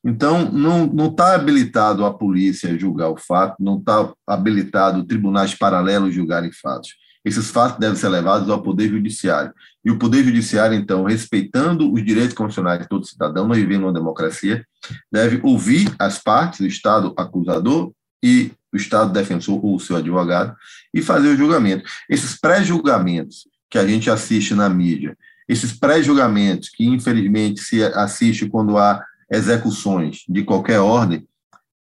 Então, 0.04 0.50
não 0.52 1.08
está 1.08 1.34
habilitado 1.34 2.04
a 2.04 2.14
polícia 2.14 2.78
julgar 2.78 3.08
o 3.08 3.16
fato, 3.16 3.56
não 3.58 3.78
está 3.78 4.12
habilitado 4.24 5.04
tribunais 5.04 5.52
paralelos 5.54 6.14
julgarem 6.14 6.52
fatos. 6.52 6.90
Esses 7.24 7.50
fatos 7.50 7.80
devem 7.80 7.96
ser 7.96 8.08
levados 8.08 8.48
ao 8.48 8.62
Poder 8.62 8.88
Judiciário. 8.88 9.52
E 9.86 9.90
o 9.92 10.00
Poder 10.00 10.24
Judiciário, 10.24 10.76
então, 10.76 11.04
respeitando 11.04 11.92
os 11.92 12.04
direitos 12.04 12.34
constitucionais 12.34 12.80
de 12.80 12.88
todo 12.88 13.06
cidadão, 13.06 13.46
nós 13.46 13.56
vivemos 13.56 13.82
numa 13.82 13.92
democracia, 13.92 14.66
deve 15.12 15.38
ouvir 15.44 15.94
as 15.96 16.18
partes, 16.18 16.58
o 16.58 16.66
Estado 16.66 17.14
acusador 17.16 17.92
e 18.20 18.50
o 18.72 18.76
Estado 18.76 19.12
defensor 19.12 19.64
ou 19.64 19.76
o 19.76 19.80
seu 19.80 19.94
advogado, 19.94 20.56
e 20.92 21.00
fazer 21.00 21.28
o 21.28 21.36
julgamento. 21.36 21.88
Esses 22.10 22.36
pré-julgamentos 22.36 23.46
que 23.70 23.78
a 23.78 23.86
gente 23.86 24.10
assiste 24.10 24.54
na 24.56 24.68
mídia, 24.68 25.16
esses 25.48 25.72
pré-julgamentos 25.72 26.68
que, 26.68 26.84
infelizmente, 26.84 27.60
se 27.60 27.84
assiste 27.84 28.48
quando 28.48 28.76
há 28.76 29.00
execuções 29.30 30.24
de 30.28 30.42
qualquer 30.42 30.80
ordem, 30.80 31.24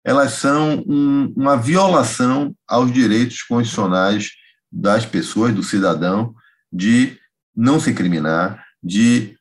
elas 0.04 0.32
são 0.32 0.84
um, 0.88 1.32
uma 1.38 1.56
violação 1.56 2.56
aos 2.68 2.92
direitos 2.92 3.44
constitucionais 3.44 4.32
das 4.72 5.06
pessoas, 5.06 5.54
do 5.54 5.62
cidadão, 5.62 6.34
de 6.74 7.21
não 7.56 7.80
se 7.80 7.94
criminar, 7.94 8.64
de 8.84 9.36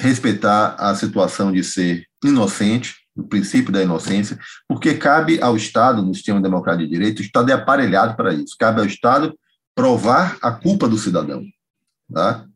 respeitar 0.00 0.74
a 0.78 0.94
situação 0.94 1.52
de 1.52 1.62
ser 1.64 2.06
inocente, 2.24 2.94
o 3.16 3.24
princípio 3.24 3.72
da 3.72 3.82
inocência, 3.82 4.38
porque 4.68 4.94
cabe 4.94 5.40
ao 5.40 5.56
Estado, 5.56 6.02
no 6.02 6.14
sistema 6.14 6.40
democrático 6.40 6.84
de 6.84 6.92
direito, 6.92 7.20
o 7.20 7.22
Estado 7.22 7.50
é 7.50 7.54
aparelhado 7.54 8.14
para 8.14 8.34
isso, 8.34 8.56
cabe 8.58 8.80
ao 8.80 8.86
Estado 8.86 9.36
provar 9.74 10.36
a 10.42 10.50
culpa 10.50 10.88
do 10.88 10.98
cidadão. 10.98 11.42
Tá? 12.12 12.46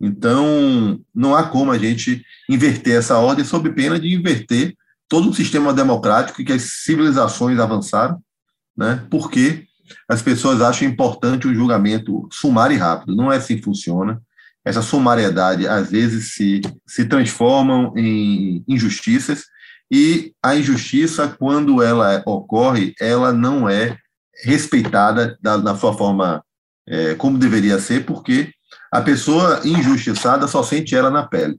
Então, 0.00 1.00
não 1.14 1.34
há 1.34 1.44
como 1.44 1.70
a 1.70 1.78
gente 1.78 2.24
inverter 2.48 2.96
essa 2.96 3.18
ordem 3.18 3.44
sob 3.44 3.70
pena 3.70 3.98
de 3.98 4.14
inverter 4.14 4.74
todo 5.08 5.30
o 5.30 5.34
sistema 5.34 5.72
democrático 5.72 6.44
que 6.44 6.52
as 6.52 6.62
civilizações 6.84 7.58
avançaram, 7.58 8.20
né? 8.76 9.04
porque 9.10 9.66
as 10.08 10.20
pessoas 10.20 10.60
acham 10.60 10.86
importante 10.86 11.48
o 11.48 11.54
julgamento 11.54 12.28
sumário 12.30 12.74
e 12.74 12.78
rápido. 12.78 13.16
Não 13.16 13.32
é 13.32 13.36
assim 13.36 13.56
que 13.56 13.62
funciona. 13.62 14.20
Essa 14.68 14.82
sumariedade, 14.82 15.66
às 15.66 15.90
vezes, 15.90 16.34
se, 16.34 16.60
se 16.86 17.06
transformam 17.06 17.92
em 17.96 18.62
injustiças, 18.68 19.44
e 19.90 20.32
a 20.42 20.54
injustiça, 20.54 21.34
quando 21.38 21.82
ela 21.82 22.22
ocorre, 22.26 22.92
ela 23.00 23.32
não 23.32 23.68
é 23.68 23.96
respeitada 24.44 25.38
da, 25.40 25.74
sua 25.74 25.94
forma 25.94 26.42
é, 26.86 27.14
como 27.14 27.38
deveria 27.38 27.78
ser, 27.78 28.04
porque 28.04 28.50
a 28.92 29.00
pessoa 29.00 29.60
injustiçada 29.64 30.46
só 30.46 30.62
sente 30.62 30.94
ela 30.94 31.10
na 31.10 31.26
pele. 31.26 31.56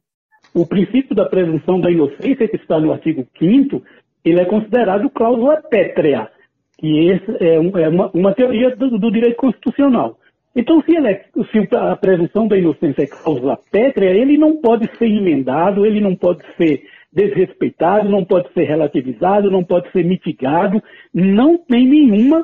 O 0.53 0.65
princípio 0.65 1.15
da 1.15 1.25
presunção 1.25 1.81
da 1.81 1.91
inocência, 1.91 2.47
que 2.47 2.57
está 2.57 2.79
no 2.79 2.91
artigo 2.91 3.27
5 3.39 3.81
ele 4.23 4.39
é 4.39 4.45
considerado 4.45 5.09
cláusula 5.09 5.61
pétrea, 5.69 6.29
que 6.77 7.11
é, 7.39 7.55
é 7.55 7.89
uma, 7.89 8.11
uma 8.13 8.33
teoria 8.33 8.75
do, 8.75 8.97
do, 8.97 9.11
direito 9.11 9.37
constitucional. 9.37 10.19
Então, 10.59 10.81
se, 10.81 10.93
é, 10.97 11.23
se, 11.53 11.73
a 11.73 11.95
presunção 11.95 12.45
da 12.45 12.57
inocência 12.57 13.03
é 13.03 13.07
cláusula 13.07 13.57
pétrea, 13.71 14.09
ele 14.09 14.37
não 14.37 14.57
pode 14.57 14.89
ser 14.97 15.05
emendado, 15.05 15.85
ele 15.85 16.01
não 16.01 16.13
pode 16.13 16.43
ser 16.57 16.83
desrespeitado, 17.13 18.09
não 18.09 18.25
pode 18.25 18.51
ser 18.51 18.65
relativizado, 18.65 19.49
não 19.49 19.63
pode 19.63 19.89
ser 19.93 20.03
mitigado, 20.03 20.83
não 21.13 21.57
tem 21.57 21.87
nenhuma 21.87 22.43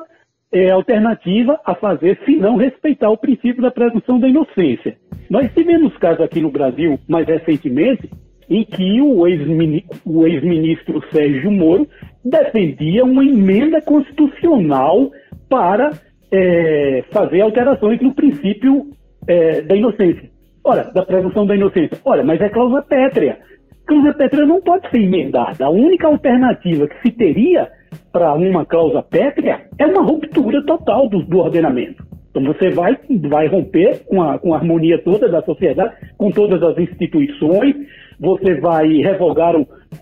é, 0.50 0.70
alternativa 0.70 1.60
a 1.62 1.74
fazer 1.74 2.18
se 2.24 2.36
não 2.36 2.56
respeitar 2.56 3.10
o 3.10 3.18
princípio 3.18 3.60
da 3.60 3.70
presunção 3.70 4.18
da 4.18 4.26
inocência. 4.26 4.96
Nós 5.28 5.52
tivemos 5.52 5.94
casos 5.98 6.22
aqui 6.22 6.40
no 6.40 6.50
Brasil, 6.50 6.98
mais 7.06 7.26
recentemente, 7.26 8.08
em 8.48 8.64
que 8.64 8.98
o 9.02 9.26
ex-ministro 9.26 11.04
Sérgio 11.12 11.50
Moro 11.50 11.86
defendia 12.24 13.04
uma 13.04 13.22
emenda 13.22 13.82
constitucional 13.82 15.10
para 15.50 15.90
é, 16.30 17.04
fazer 17.12 17.40
alterações 17.40 18.00
no 18.00 18.14
princípio 18.14 18.86
é, 19.26 19.60
da 19.62 19.76
inocência. 19.76 20.30
Ora, 20.64 20.90
da 20.92 21.04
presunção 21.04 21.46
da 21.46 21.54
inocência. 21.54 21.98
Olha, 22.04 22.24
mas 22.24 22.40
é 22.40 22.48
cláusula 22.48 22.82
pétrea. 22.82 23.38
Cláusula 23.86 24.14
pétrea 24.14 24.46
não 24.46 24.60
pode 24.60 24.90
ser 24.90 25.00
emendada. 25.00 25.64
A 25.64 25.70
única 25.70 26.08
alternativa 26.08 26.88
que 26.88 27.00
se 27.02 27.12
teria 27.12 27.68
para 28.12 28.34
uma 28.34 28.66
cláusula 28.66 29.02
pétrea 29.02 29.66
é 29.78 29.86
uma 29.86 30.02
ruptura 30.02 30.64
total 30.64 31.08
do, 31.08 31.22
do 31.22 31.38
ordenamento. 31.38 32.04
Então 32.30 32.52
você 32.52 32.70
vai, 32.70 32.98
vai 33.28 33.46
romper 33.46 34.04
com 34.06 34.22
a, 34.22 34.38
com 34.38 34.52
a 34.52 34.58
harmonia 34.58 35.02
toda 35.02 35.28
da 35.28 35.40
sociedade, 35.42 35.94
com 36.18 36.30
todas 36.30 36.62
as 36.62 36.76
instituições, 36.76 37.74
você 38.18 38.60
vai 38.60 38.88
revogar 38.88 39.54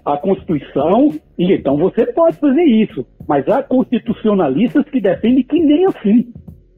a 0.04 0.16
Constituição, 0.16 1.10
e 1.38 1.52
então 1.52 1.76
você 1.76 2.06
pode 2.06 2.36
fazer 2.38 2.64
isso. 2.64 3.06
Mas 3.28 3.48
há 3.48 3.62
constitucionalistas 3.62 4.84
que 4.90 5.00
defendem 5.00 5.42
que 5.42 5.60
nem 5.60 5.86
assim, 5.86 6.32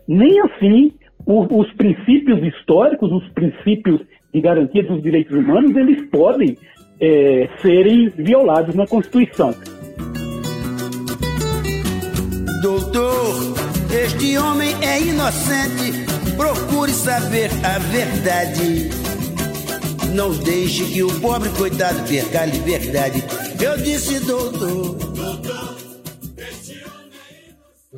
nem 0.06 0.40
assim 0.40 0.92
os, 1.26 1.48
os 1.50 1.72
princípios 1.74 2.42
históricos, 2.42 3.10
os 3.10 3.28
princípios 3.30 4.00
de 4.32 4.40
garantia 4.40 4.84
dos 4.84 5.02
direitos 5.02 5.36
humanos, 5.36 5.74
eles 5.76 6.08
podem 6.10 6.56
é, 7.00 7.48
serem 7.60 8.08
violados 8.10 8.74
na 8.74 8.86
Constituição. 8.86 9.54
Doutor, 12.62 13.54
este 13.92 14.38
homem 14.38 14.74
é 14.82 15.00
inocente. 15.00 16.06
Procure 16.36 16.90
saber 16.90 17.50
a 17.64 17.78
verdade. 17.78 18.90
Não 20.14 20.30
deixe 20.42 20.92
que 20.92 21.02
o 21.02 21.20
pobre 21.20 21.48
coitado 21.50 22.06
perca 22.08 22.42
a 22.42 22.46
liberdade. 22.46 23.22
Eu 23.62 23.76
disse, 23.78 24.24
doutor. 24.26 25.05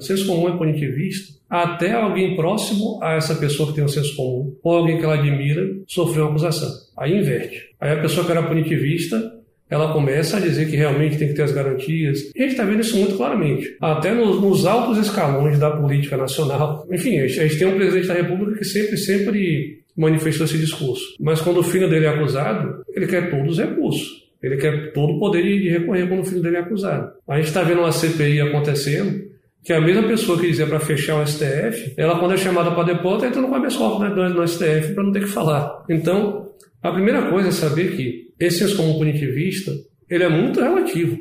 Senso 0.08 0.26
comum 0.26 0.48
é 0.48 0.56
punitivista 0.56 1.38
até 1.48 1.92
alguém 1.92 2.36
próximo 2.36 2.98
a 3.02 3.14
essa 3.14 3.34
pessoa 3.34 3.70
que 3.70 3.76
tem 3.76 3.84
o 3.84 3.88
senso 3.88 4.14
comum, 4.14 4.54
ou 4.62 4.76
alguém 4.76 4.98
que 4.98 5.04
ela 5.04 5.14
admira, 5.14 5.66
sofreu 5.86 6.24
uma 6.24 6.30
acusação. 6.30 6.68
Aí 6.96 7.16
inverte. 7.16 7.70
Aí 7.80 7.92
a 7.92 8.02
pessoa 8.02 8.26
que 8.26 8.32
era 8.32 8.42
punitivista 8.42 9.38
ela 9.70 9.92
começa 9.92 10.38
a 10.38 10.40
dizer 10.40 10.70
que 10.70 10.76
realmente 10.76 11.18
tem 11.18 11.28
que 11.28 11.34
ter 11.34 11.42
as 11.42 11.52
garantias. 11.52 12.32
E 12.34 12.38
a 12.38 12.42
gente 12.42 12.52
está 12.52 12.64
vendo 12.64 12.80
isso 12.80 12.96
muito 12.96 13.16
claramente. 13.16 13.76
Até 13.80 14.14
nos, 14.14 14.40
nos, 14.40 14.64
altos 14.64 14.96
escalões 14.96 15.58
da 15.58 15.70
política 15.70 16.16
nacional. 16.16 16.86
Enfim, 16.90 17.18
a 17.18 17.28
gente, 17.28 17.58
tem 17.58 17.68
um 17.68 17.76
presidente 17.76 18.08
da 18.08 18.14
República 18.14 18.58
que 18.58 18.64
sempre, 18.64 18.96
sempre 18.96 19.82
manifestou 19.94 20.46
esse 20.46 20.56
discurso. 20.56 21.14
Mas 21.20 21.42
quando 21.42 21.58
o 21.58 21.62
filho 21.62 21.88
dele 21.88 22.06
é 22.06 22.08
acusado, 22.08 22.82
ele 22.94 23.06
quer 23.06 23.30
todos 23.30 23.52
os 23.52 23.58
recursos. 23.58 24.26
Ele 24.42 24.56
quer 24.56 24.92
todo 24.92 25.14
o 25.14 25.18
poder 25.18 25.42
de 25.42 25.68
recorrer 25.68 26.08
quando 26.08 26.20
o 26.20 26.24
filho 26.24 26.40
dele 26.40 26.56
é 26.56 26.60
acusado. 26.60 27.12
A 27.28 27.36
gente 27.36 27.48
está 27.48 27.62
vendo 27.62 27.80
uma 27.80 27.92
CPI 27.92 28.40
acontecendo 28.40 29.28
que 29.64 29.72
a 29.72 29.80
mesma 29.80 30.04
pessoa 30.04 30.38
que 30.38 30.46
dizia 30.46 30.66
para 30.66 30.80
fechar 30.80 31.20
o 31.20 31.26
STF, 31.26 31.94
ela 31.96 32.18
quando 32.18 32.34
é 32.34 32.36
chamada 32.36 32.70
para 32.70 32.84
depor, 32.84 33.16
está 33.16 33.28
entrando 33.28 33.48
com 33.48 33.54
habeas 33.54 33.76
corpus 33.76 34.00
né, 34.00 34.28
no 34.28 34.46
STF 34.46 34.94
para 34.94 35.04
não 35.04 35.12
ter 35.12 35.20
que 35.20 35.26
falar. 35.26 35.84
Então, 35.88 36.48
a 36.82 36.90
primeira 36.92 37.30
coisa 37.30 37.48
é 37.48 37.52
saber 37.52 37.96
que 37.96 38.32
esse 38.38 38.60
senso 38.60 38.76
comum 38.76 38.98
punitivista, 38.98 39.72
ele 40.08 40.24
é 40.24 40.28
muito 40.28 40.60
relativo. 40.60 41.18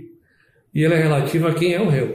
E 0.74 0.84
ele 0.84 0.94
é 0.94 1.02
relativo 1.02 1.48
a 1.48 1.54
quem 1.54 1.74
é 1.74 1.82
o 1.82 1.90
réu. 1.90 2.14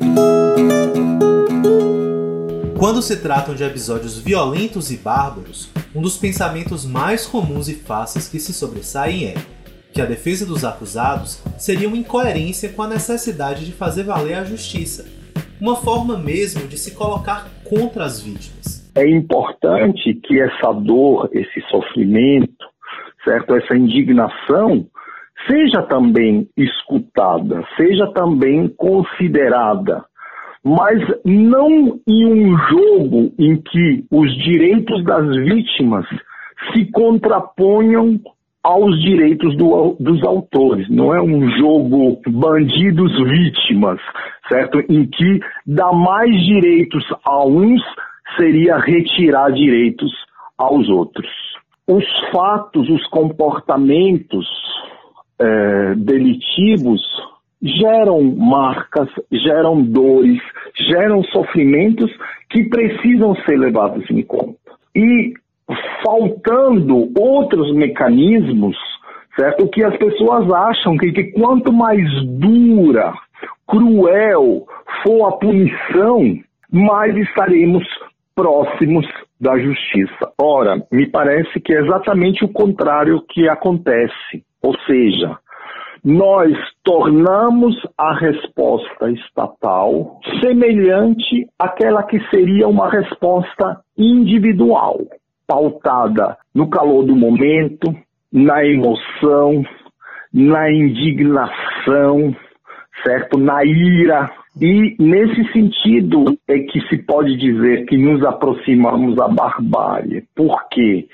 Quando 2.79 3.03
se 3.03 3.17
tratam 3.17 3.55
de 3.55 3.65
episódios 3.65 4.19
violentos 4.19 4.91
e 4.91 4.97
bárbaros, 4.97 5.69
um 5.95 6.01
dos 6.01 6.17
pensamentos 6.17 6.85
mais 6.85 7.27
comuns 7.27 7.69
e 7.69 7.75
fáceis 7.75 8.29
que 8.29 8.41
se 8.41 8.53
sobressaem 8.53 9.27
é 9.27 9.35
que 9.93 10.01
a 10.01 10.07
defesa 10.07 10.47
dos 10.47 10.65
acusados 10.65 11.41
seria 11.59 11.87
uma 11.87 11.97
incoerência 11.97 12.69
com 12.71 12.83
a 12.83 12.89
necessidade 12.89 13.67
de 13.67 13.73
fazer 13.73 14.05
valer 14.05 14.35
a 14.35 14.45
justiça, 14.45 15.05
uma 15.63 15.77
forma 15.77 16.19
mesmo 16.19 16.67
de 16.67 16.77
se 16.77 16.93
colocar 16.93 17.47
contra 17.63 18.03
as 18.03 18.21
vítimas. 18.21 18.91
É 18.97 19.09
importante 19.09 20.13
que 20.15 20.41
essa 20.41 20.73
dor, 20.73 21.31
esse 21.33 21.61
sofrimento, 21.71 22.67
certo? 23.25 23.55
Essa 23.55 23.77
indignação 23.77 24.85
seja 25.47 25.83
também 25.85 26.49
escutada, 26.57 27.65
seja 27.77 28.13
também 28.13 28.67
considerada, 28.77 30.05
mas 30.65 30.99
não 31.25 32.01
em 32.09 32.27
um 32.27 32.59
jogo 32.69 33.33
em 33.39 33.57
que 33.63 34.05
os 34.11 34.37
direitos 34.43 35.05
das 35.05 35.29
vítimas 35.29 36.07
se 36.73 36.91
contraponham 36.91 38.21
aos 38.63 39.01
direitos 39.01 39.57
do, 39.57 39.97
dos 39.99 40.23
autores. 40.23 40.89
Não 40.89 41.15
é 41.15 41.21
um 41.21 41.49
jogo 41.59 42.21
bandidos-vítimas, 42.27 43.99
certo? 44.49 44.79
Em 44.89 45.07
que 45.07 45.41
dar 45.67 45.93
mais 45.93 46.31
direitos 46.45 47.05
a 47.25 47.45
uns 47.45 47.83
seria 48.37 48.79
retirar 48.79 49.51
direitos 49.53 50.13
aos 50.57 50.89
outros. 50.89 51.29
Os 51.89 52.05
fatos, 52.31 52.89
os 52.89 53.05
comportamentos 53.09 54.47
é, 55.39 55.95
delitivos 55.97 57.03
geram 57.61 58.23
marcas, 58.23 59.09
geram 59.33 59.83
dores, 59.83 60.41
geram 60.89 61.23
sofrimentos 61.25 62.11
que 62.51 62.65
precisam 62.69 63.35
ser 63.45 63.57
levados 63.59 64.09
em 64.11 64.23
conta. 64.23 64.59
E 64.95 65.35
faltando 66.05 67.11
outros 67.19 67.75
mecanismos, 67.75 68.77
certo? 69.37 69.69
Que 69.69 69.83
as 69.83 69.97
pessoas 69.97 70.51
acham 70.51 70.97
que, 70.97 71.13
que 71.13 71.33
quanto 71.33 71.73
mais 71.73 72.03
dura, 72.27 73.13
cruel 73.67 74.67
for 75.03 75.29
a 75.29 75.33
punição, 75.33 76.39
mais 76.71 77.17
estaremos 77.17 77.85
próximos 78.35 79.07
da 79.41 79.59
justiça. 79.59 80.33
Ora, 80.41 80.83
me 80.91 81.07
parece 81.07 81.61
que 81.61 81.75
é 81.75 81.81
exatamente 81.81 82.45
o 82.45 82.53
contrário 82.53 83.23
que 83.29 83.49
acontece. 83.49 84.45
Ou 84.63 84.75
seja, 84.87 85.37
nós 86.05 86.53
tornamos 86.85 87.77
a 87.97 88.15
resposta 88.15 89.11
estatal 89.11 90.21
semelhante 90.41 91.47
àquela 91.59 92.03
que 92.03 92.19
seria 92.29 92.67
uma 92.69 92.91
resposta 92.91 93.81
individual, 93.97 94.99
pautada 95.53 96.39
no 96.55 96.71
calor 96.71 97.05
do 97.05 97.15
momento, 97.15 97.95
na 98.33 98.65
emoção, 98.65 99.63
na 100.33 100.73
indignação, 100.73 102.35
certo? 103.05 103.39
Na 103.39 103.63
ira. 103.63 104.31
E 104.59 104.97
nesse 104.99 105.53
sentido 105.53 106.25
é 106.49 106.59
que 106.61 106.81
se 106.89 106.97
pode 107.05 107.37
dizer 107.37 107.85
que 107.85 107.99
nos 107.99 108.25
aproximamos 108.25 109.15
da 109.15 109.29
barbárie, 109.29 110.25
porque 110.35 111.07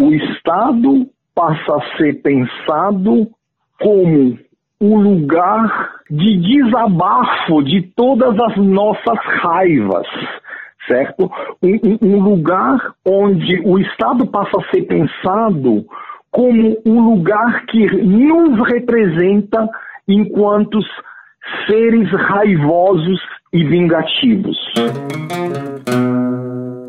o 0.00 0.12
Estado 0.12 1.08
passa 1.34 1.76
a 1.76 1.96
ser 1.96 2.22
pensado 2.22 3.28
como 3.80 4.38
o 4.80 4.96
lugar 4.96 5.94
de 6.10 6.36
desabafo 6.36 7.62
de 7.64 7.82
todas 7.96 8.38
as 8.38 8.56
nossas 8.56 9.18
raivas, 9.42 10.06
certo? 10.86 11.30
Um, 11.62 11.98
um, 12.02 12.20
lugar 12.20 12.94
onde 13.04 13.60
o 13.64 13.78
Estado 13.78 14.26
passa 14.26 14.58
a 14.58 14.70
ser 14.70 14.82
pensado 14.82 15.84
como 16.30 16.76
um 16.84 17.00
lugar 17.00 17.64
que 17.66 17.86
nos 18.02 18.68
representa 18.68 19.68
enquanto 20.08 20.80
seres 21.66 22.10
raivosos 22.10 23.20
e 23.52 23.64
vingativos. 23.64 24.56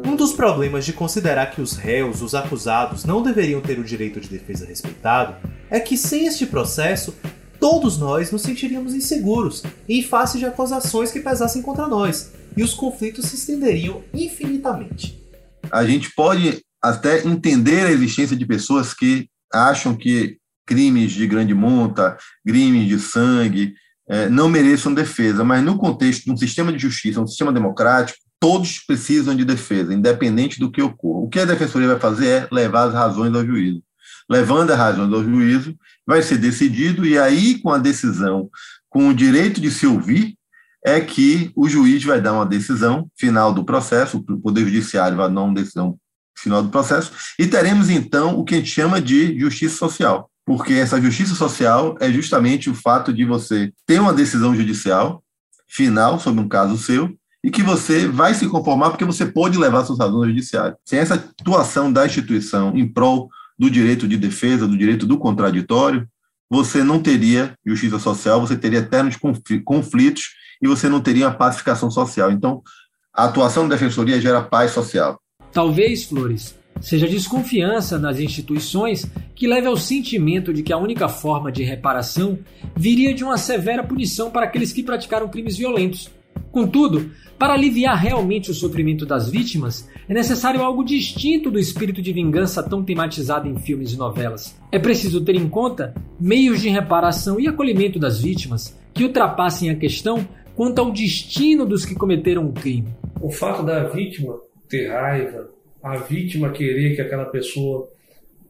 Um 0.05 0.15
dos 0.15 0.33
problemas 0.33 0.85
de 0.85 0.93
considerar 0.93 1.47
que 1.47 1.61
os 1.61 1.77
réus, 1.77 2.21
os 2.21 2.33
acusados, 2.33 3.05
não 3.05 3.21
deveriam 3.21 3.61
ter 3.61 3.77
o 3.77 3.83
direito 3.83 4.19
de 4.19 4.29
defesa 4.29 4.65
respeitado 4.65 5.35
é 5.69 5.79
que 5.79 5.97
sem 5.97 6.25
este 6.25 6.45
processo, 6.45 7.15
todos 7.65 7.97
nós 7.97 8.31
nos 8.31 8.43
sentiríamos 8.43 8.93
inseguros 8.93 9.63
em 9.89 10.03
face 10.03 10.37
de 10.37 10.45
acusações 10.45 11.09
que 11.09 11.19
pesassem 11.19 11.63
contra 11.63 11.87
nós, 11.87 12.31
e 12.55 12.61
os 12.61 12.75
conflitos 12.75 13.25
se 13.25 13.37
estenderiam 13.37 14.03
infinitamente. 14.13 15.19
A 15.71 15.83
gente 15.83 16.13
pode 16.13 16.61
até 16.79 17.25
entender 17.25 17.87
a 17.87 17.91
existência 17.91 18.37
de 18.37 18.45
pessoas 18.45 18.93
que 18.93 19.27
acham 19.51 19.95
que 19.95 20.37
crimes 20.63 21.11
de 21.11 21.25
grande 21.25 21.55
monta, 21.55 22.15
crimes 22.45 22.87
de 22.87 22.99
sangue, 22.99 23.73
é, 24.07 24.29
não 24.29 24.47
mereçam 24.47 24.93
defesa, 24.93 25.43
mas 25.43 25.63
no 25.63 25.75
contexto 25.75 26.25
de 26.25 26.31
um 26.33 26.37
sistema 26.37 26.71
de 26.71 26.77
justiça, 26.77 27.19
um 27.19 27.25
sistema 27.25 27.51
democrático, 27.51 28.19
todos 28.39 28.77
precisam 28.85 29.35
de 29.35 29.43
defesa, 29.43 29.91
independente 29.91 30.59
do 30.59 30.71
que 30.71 30.83
ocorra. 30.83 31.21
O 31.21 31.29
que 31.29 31.39
a 31.39 31.45
defensoria 31.45 31.87
vai 31.87 31.99
fazer 31.99 32.27
é 32.27 32.47
levar 32.51 32.89
as 32.89 32.93
razões 32.93 33.33
ao 33.33 33.43
juízo. 33.43 33.81
Levando 34.29 34.71
as 34.71 34.77
razões 34.77 35.13
ao 35.13 35.23
juízo, 35.23 35.75
vai 36.05 36.21
ser 36.21 36.37
decidido, 36.37 37.05
e 37.05 37.17
aí, 37.17 37.59
com 37.59 37.69
a 37.69 37.77
decisão, 37.77 38.49
com 38.89 39.09
o 39.09 39.13
direito 39.13 39.61
de 39.61 39.69
se 39.69 39.85
ouvir, 39.85 40.35
é 40.83 41.01
que 41.01 41.51
o 41.55 41.67
juiz 41.67 42.03
vai 42.03 42.21
dar 42.21 42.33
uma 42.33 42.45
decisão 42.45 43.09
final 43.17 43.53
do 43.53 43.63
processo, 43.63 44.17
o 44.17 44.39
Poder 44.39 44.65
Judiciário 44.65 45.17
vai 45.17 45.31
dar 45.31 45.41
uma 45.41 45.53
decisão 45.53 45.97
final 46.37 46.61
do 46.61 46.69
processo, 46.69 47.11
e 47.39 47.47
teremos 47.47 47.89
então 47.89 48.37
o 48.37 48.43
que 48.43 48.55
a 48.55 48.57
gente 48.57 48.69
chama 48.69 49.01
de 49.01 49.39
justiça 49.39 49.77
social, 49.77 50.29
porque 50.45 50.73
essa 50.73 51.01
justiça 51.01 51.33
social 51.33 51.97
é 51.99 52.11
justamente 52.11 52.69
o 52.69 52.75
fato 52.75 53.11
de 53.11 53.25
você 53.25 53.73
ter 53.85 53.99
uma 53.99 54.13
decisão 54.13 54.55
judicial 54.55 55.23
final 55.67 56.19
sobre 56.19 56.41
um 56.41 56.47
caso 56.47 56.77
seu 56.77 57.15
e 57.43 57.49
que 57.49 57.63
você 57.63 58.07
vai 58.07 58.33
se 58.33 58.47
conformar 58.47 58.89
porque 58.89 59.05
você 59.05 59.25
pode 59.25 59.57
levar 59.57 59.85
suas 59.85 59.99
razões 59.99 60.23
ao 60.23 60.29
judiciário. 60.29 60.75
Sem 60.85 60.99
essa 60.99 61.15
atuação 61.15 61.91
da 61.91 62.05
instituição 62.05 62.75
em 62.75 62.87
prol 62.87 63.29
do 63.57 63.69
direito 63.69 64.07
de 64.07 64.17
defesa, 64.17 64.67
do 64.67 64.77
direito 64.77 65.05
do 65.05 65.17
contraditório, 65.17 66.07
você 66.49 66.83
não 66.83 67.01
teria 67.01 67.57
justiça 67.65 67.99
social, 67.99 68.41
você 68.41 68.55
teria 68.55 68.79
eternos 68.79 69.17
conflitos 69.63 70.23
e 70.61 70.67
você 70.67 70.87
não 70.87 71.01
teria 71.01 71.27
uma 71.27 71.35
pacificação 71.35 71.89
social. 71.89 72.31
Então, 72.31 72.61
a 73.13 73.25
atuação 73.25 73.67
da 73.67 73.75
defensoria 73.75 74.19
gera 74.21 74.41
paz 74.41 74.71
social. 74.71 75.19
Talvez, 75.51 76.03
Flores, 76.03 76.55
seja 76.81 77.07
desconfiança 77.07 77.97
nas 77.97 78.19
instituições 78.19 79.09
que 79.33 79.47
leve 79.47 79.67
ao 79.67 79.77
sentimento 79.77 80.53
de 80.53 80.63
que 80.63 80.73
a 80.73 80.77
única 80.77 81.07
forma 81.07 81.51
de 81.51 81.63
reparação 81.63 82.37
viria 82.75 83.13
de 83.13 83.23
uma 83.23 83.37
severa 83.37 83.83
punição 83.83 84.29
para 84.29 84.45
aqueles 84.45 84.73
que 84.73 84.83
praticaram 84.83 85.29
crimes 85.29 85.57
violentos. 85.57 86.09
Contudo, 86.51 87.11
para 87.37 87.53
aliviar 87.53 87.97
realmente 87.97 88.49
o 88.49 88.53
sofrimento 88.53 89.05
das 89.05 89.29
vítimas, 89.29 89.89
é 90.07 90.13
necessário 90.13 90.61
algo 90.61 90.85
distinto 90.85 91.51
do 91.51 91.59
espírito 91.59 92.01
de 92.01 92.13
vingança 92.13 92.63
tão 92.63 92.83
tematizado 92.83 93.47
em 93.47 93.57
filmes 93.57 93.91
e 93.91 93.97
novelas. 93.97 94.57
É 94.71 94.79
preciso 94.79 95.23
ter 95.23 95.35
em 95.35 95.49
conta 95.49 95.93
meios 96.19 96.61
de 96.61 96.69
reparação 96.69 97.39
e 97.39 97.47
acolhimento 97.47 97.99
das 97.99 98.21
vítimas 98.21 98.77
que 98.93 99.03
ultrapassem 99.03 99.69
a 99.69 99.75
questão 99.75 100.25
quanto 100.55 100.79
ao 100.79 100.91
destino 100.91 101.65
dos 101.65 101.85
que 101.85 101.93
cometeram 101.93 102.47
o 102.47 102.53
crime. 102.53 102.93
O 103.19 103.29
fato 103.29 103.63
da 103.63 103.83
vítima 103.89 104.39
ter 104.69 104.87
raiva, 104.87 105.49
a 105.83 105.97
vítima 105.97 106.51
querer 106.51 106.95
que 106.95 107.01
aquela 107.01 107.25
pessoa 107.25 107.89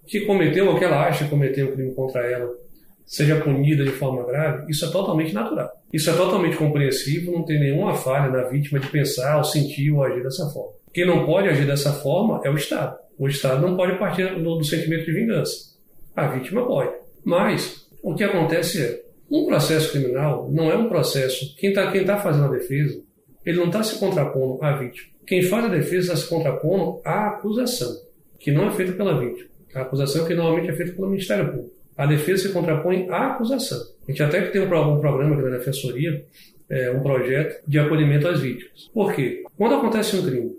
que 0.06 0.22
cometeu 0.22 0.68
ou 0.70 0.78
que 0.78 0.86
ela 0.86 1.08
acha 1.08 1.24
que 1.24 1.30
cometeu 1.32 1.70
um 1.70 1.72
crime 1.72 1.94
contra 1.96 2.22
ela 2.22 2.65
seja 3.06 3.40
punida 3.40 3.84
de 3.84 3.92
forma 3.92 4.26
grave, 4.26 4.70
isso 4.70 4.86
é 4.86 4.92
totalmente 4.92 5.34
natural. 5.34 5.72
Isso 5.94 6.10
é 6.10 6.14
totalmente 6.14 6.58
compreensível, 6.58 7.34
não 7.34 7.44
tem 7.44 7.60
nenhuma 7.60 7.94
falha 7.94 8.32
na 8.32 8.50
vítima 8.50 8.80
de 8.80 8.88
pensar, 8.88 9.38
ou 9.38 9.44
sentir 9.44 9.92
ou 9.92 10.04
agir 10.04 10.24
dessa 10.24 10.50
forma. 10.50 10.74
Quem 10.94 11.06
não 11.06 11.26
pode 11.26 11.50
agir 11.50 11.68
dessa 11.68 11.94
forma 11.94 12.42
é 12.44 12.50
o 12.50 12.56
Estado. 12.56 12.98
O 13.18 13.28
Estado 13.28 13.66
não 13.66 13.78
pode 13.78 13.98
partir 13.98 14.36
do, 14.36 14.56
do 14.56 14.64
sentimento 14.64 15.06
de 15.06 15.12
vingança. 15.12 15.76
A 16.16 16.28
vítima 16.28 16.66
pode. 16.66 16.92
Mas 17.24 17.88
o 18.02 18.16
que 18.16 18.24
acontece 18.24 18.82
é, 18.82 19.02
um 19.30 19.46
processo 19.46 19.92
criminal 19.92 20.50
não 20.52 20.72
é 20.72 20.78
um 20.78 20.88
processo. 20.88 21.56
Quem 21.58 21.70
está 21.70 21.92
quem 21.92 22.06
tá 22.06 22.18
fazendo 22.18 22.46
a 22.46 22.58
defesa, 22.58 23.02
ele 23.46 23.58
não 23.58 23.68
está 23.68 23.84
se 23.84 24.00
contrapondo 24.00 24.64
à 24.64 24.78
vítima. 24.78 25.10
Quem 25.26 25.42
faz 25.42 25.66
a 25.66 25.70
defesa 25.70 26.14
está 26.14 26.16
se 26.16 26.30
contrapondo 26.30 27.02
à 27.04 27.28
acusação, 27.28 27.94
que 28.40 28.52
não 28.52 28.68
é 28.68 28.72
feita 28.72 28.94
pela 28.94 29.20
vítima. 29.20 29.50
A 29.74 29.82
acusação 29.82 30.26
que 30.26 30.34
normalmente 30.34 30.70
é 30.70 30.74
feita 30.74 30.94
pelo 30.94 31.10
Ministério 31.10 31.52
Público. 31.52 31.75
A 31.98 32.06
defesa 32.06 32.48
se 32.48 32.54
contrapõe 32.54 33.08
à 33.10 33.34
acusação. 33.34 33.80
A 34.08 34.12
gente 34.12 34.22
até 34.22 34.42
tem 34.42 34.62
um, 34.62 34.68
programa 34.68 35.36
aqui 35.36 35.44
na 35.44 35.58
Defensoria, 35.58 36.26
é, 36.70 36.92
um 36.92 37.02
projeto 37.02 37.62
de 37.68 37.80
acolhimento 37.80 38.28
às 38.28 38.40
vítimas. 38.40 38.90
Por 38.94 39.14
quê? 39.14 39.44
Quando 39.58 39.76
acontece 39.76 40.16
um 40.18 40.26
crime, 40.26 40.56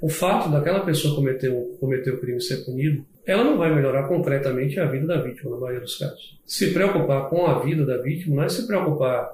o 0.00 0.08
fato 0.08 0.50
daquela 0.50 0.80
pessoa 0.80 1.14
cometer, 1.14 1.52
cometer 1.78 2.10
o 2.10 2.20
crime 2.20 2.40
ser 2.40 2.64
punido, 2.64 3.04
ela 3.24 3.44
não 3.44 3.56
vai 3.56 3.72
melhorar 3.72 4.08
concretamente 4.08 4.80
a 4.80 4.86
vida 4.86 5.06
da 5.06 5.20
vítima, 5.20 5.52
na 5.52 5.58
maioria 5.58 5.80
dos 5.80 5.96
casos. 5.96 6.40
Se 6.44 6.72
preocupar 6.72 7.28
com 7.28 7.46
a 7.46 7.60
vida 7.60 7.86
da 7.86 7.98
vítima 7.98 8.36
não 8.36 8.42
é 8.42 8.48
se 8.48 8.66
preocupar 8.66 9.30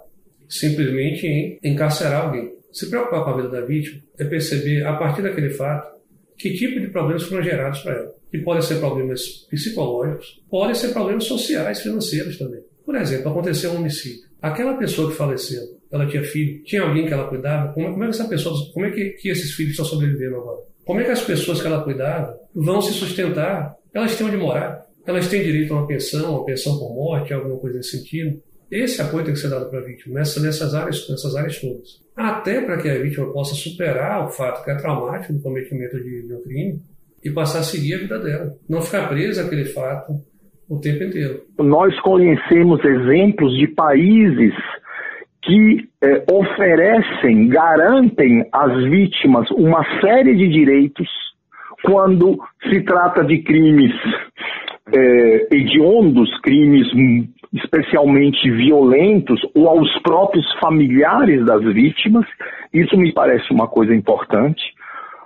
simplesmente 0.49 1.27
em 1.27 1.59
encarcerar 1.63 2.27
alguém. 2.27 2.55
Se 2.71 2.91
preocupar 2.91 3.25
com 3.25 3.31
a 3.31 3.37
vida 3.37 3.49
da 3.49 3.61
vítima 3.63 4.03
é 4.19 4.25
perceber, 4.25 4.85
a 4.85 4.95
partir 4.95 5.23
daquele 5.23 5.51
fato, 5.51 5.98
que 6.39 6.55
tipo 6.55 6.81
de 6.81 6.89
problemas 6.89 7.25
foram 7.25 7.43
gerados 7.43 7.81
para 7.81 7.95
ela 7.95 8.19
que 8.31 8.39
podem 8.39 8.63
ser 8.63 8.79
problemas 8.79 9.47
psicológicos, 9.51 10.41
podem 10.51 10.75
ser 10.75 10.89
problemas 10.93 11.25
sociais, 11.25 11.81
financeiros 11.81 12.37
também. 12.39 12.61
Por 12.85 12.95
exemplo, 12.95 13.31
aconteceu 13.31 13.73
um 13.73 13.77
homicídio. 13.77 14.29
Aquela 14.41 14.75
pessoa 14.75 15.11
que 15.11 15.17
faleceu, 15.17 15.63
ela 15.91 16.07
tinha 16.07 16.23
filho, 16.23 16.63
tinha 16.63 16.83
alguém 16.83 17.07
que 17.07 17.13
ela 17.13 17.29
cuidava. 17.29 17.73
Como, 17.73 17.91
como 17.91 18.05
é 18.05 18.07
que 18.07 18.15
essa 18.15 18.29
pessoa, 18.29 18.55
como 18.73 18.87
é 18.87 18.91
que, 18.91 19.11
que 19.11 19.29
esses 19.29 19.53
filhos 19.53 19.73
estão 19.73 19.85
sobrevivendo 19.85 20.37
agora? 20.37 20.61
Como 20.85 21.01
é 21.01 21.05
que 21.05 21.11
as 21.11 21.23
pessoas 21.23 21.61
que 21.61 21.67
ela 21.67 21.83
cuidava 21.83 22.39
vão 22.55 22.81
se 22.81 22.93
sustentar? 22.93 23.75
Elas 23.93 24.17
têm 24.17 24.27
onde 24.27 24.37
morar? 24.37 24.87
Elas 25.07 25.29
têm 25.29 25.43
direito 25.43 25.73
a 25.73 25.79
uma 25.79 25.87
pensão, 25.87 26.37
uma 26.37 26.45
pensão 26.45 26.79
por 26.79 26.95
morte, 26.95 27.33
alguma 27.33 27.59
coisa 27.59 27.79
nesse 27.79 27.99
sentido? 27.99 28.43
Esse 28.71 29.01
apoio 29.01 29.25
tem 29.25 29.35
que 29.35 29.41
ser 29.41 29.49
dado 29.49 29.71
para 29.71 29.81
a 29.81 29.83
vítima, 29.83 30.19
nessas, 30.19 30.43
nessas, 30.43 30.75
áreas, 30.75 31.09
nessas 31.09 31.35
áreas 31.35 31.59
todas. 31.61 32.03
Até 32.15 32.61
para 32.61 32.77
que 32.79 32.89
a 32.89 32.99
vítima 32.99 33.33
possa 33.33 33.55
superar 33.55 34.27
o 34.27 34.29
fato 34.29 34.63
que 34.65 34.71
é 34.71 34.75
traumático 34.75 35.33
do 35.33 35.43
cometimento 35.43 35.97
de, 35.97 36.27
de 36.27 36.35
um 36.35 36.43
crime 36.43 36.83
e 37.25 37.31
passar 37.31 37.61
a 37.61 37.63
seguir 37.63 37.95
a 37.95 37.99
vida 37.99 38.19
dela. 38.19 38.53
Não 38.69 38.83
ficar 38.83 39.09
presa 39.09 39.45
àquele 39.45 39.65
fato 39.67 40.13
o 40.69 40.79
tempo 40.79 41.05
inteiro. 41.05 41.43
Nós 41.59 41.99
conhecemos 42.01 42.85
exemplos 42.85 43.57
de 43.57 43.69
países 43.69 44.53
que 45.43 45.89
eh, 46.03 46.25
oferecem, 46.31 47.49
garantem 47.49 48.47
às 48.53 48.85
vítimas 48.91 49.51
uma 49.53 49.83
série 50.01 50.37
de 50.37 50.47
direitos 50.49 51.09
quando 51.83 52.39
se 52.69 52.83
trata 52.83 53.25
de 53.25 53.39
crimes 53.43 53.95
eh, 54.93 55.49
hediondos, 55.51 56.29
crimes 56.43 56.87
especialmente 57.53 58.51
violentos 58.51 59.41
ou 59.55 59.69
aos 59.69 59.91
próprios 60.03 60.47
familiares 60.61 61.45
das 61.45 61.63
vítimas. 61.65 62.27
Isso 62.73 62.97
me 62.97 63.13
parece 63.13 63.53
uma 63.53 63.67
coisa 63.67 63.95
importante. 63.95 64.63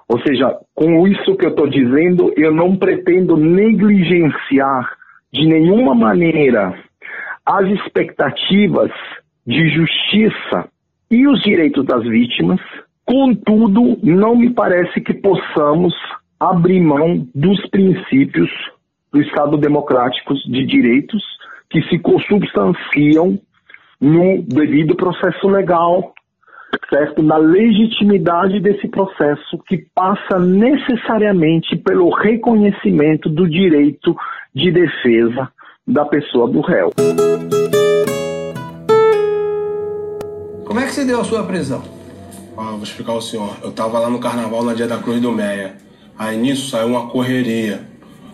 Ou 0.09 0.21
seja, 0.21 0.57
com 0.75 1.07
isso 1.07 1.37
que 1.37 1.47
eu 1.47 1.51
estou 1.51 1.67
dizendo, 1.67 2.33
eu 2.37 2.53
não 2.53 2.77
pretendo 2.77 3.37
negligenciar 3.37 4.91
de 5.33 5.47
nenhuma 5.47 5.95
maneira 5.95 6.75
as 7.45 7.67
expectativas 7.69 8.91
de 9.47 9.69
justiça 9.71 10.69
e 11.11 11.27
os 11.27 11.41
direitos 11.43 11.85
das 11.85 12.05
vítimas. 12.05 12.61
Contudo, 13.05 13.99
não 14.03 14.37
me 14.37 14.51
parece 14.51 15.01
que 15.01 15.15
possamos 15.15 15.95
abrir 16.39 16.81
mão 16.81 17.27
dos 17.35 17.61
princípios 17.71 18.51
do 19.13 19.21
Estado 19.21 19.57
democrático 19.57 20.35
de 20.35 20.65
direitos 20.65 21.23
que 21.73 21.83
se 21.89 21.99
consubstanciam 21.99 23.39
no 23.99 24.43
devido 24.43 24.95
processo 24.95 25.49
legal, 25.49 26.13
certo? 26.91 27.23
Na 27.23 27.39
legitimidade 27.39 28.61
desse 28.61 28.87
processo 28.89 29.59
que 29.67 29.87
passa 29.95 30.39
necessariamente 30.39 31.77
pelo 31.77 32.11
reconhecimento 32.11 33.29
do 33.31 33.49
direito 33.49 34.15
de 34.55 34.71
defesa 34.71 35.49
da 35.87 36.05
pessoa 36.05 36.49
do 36.49 36.61
réu. 36.61 36.91
Como 40.67 40.81
é 40.81 40.85
que 40.85 40.93
se 40.93 41.05
deu 41.07 41.21
a 41.21 41.25
sua 41.25 41.45
prisão? 41.45 41.83
Ah, 42.57 42.73
vou 42.73 42.83
explicar 42.83 43.13
ao 43.13 43.21
senhor. 43.21 43.57
Eu 43.63 43.73
tava 43.73 43.99
lá 43.99 44.11
no 44.11 44.21
carnaval 44.21 44.63
na 44.63 44.75
dia 44.75 44.87
da 44.87 44.99
Cruz 44.99 45.21
do 45.21 45.33
Meia. 45.33 45.77
Aí 46.19 46.37
nisso 46.37 46.69
saiu 46.69 46.89
uma 46.89 47.09
correria. 47.09 47.92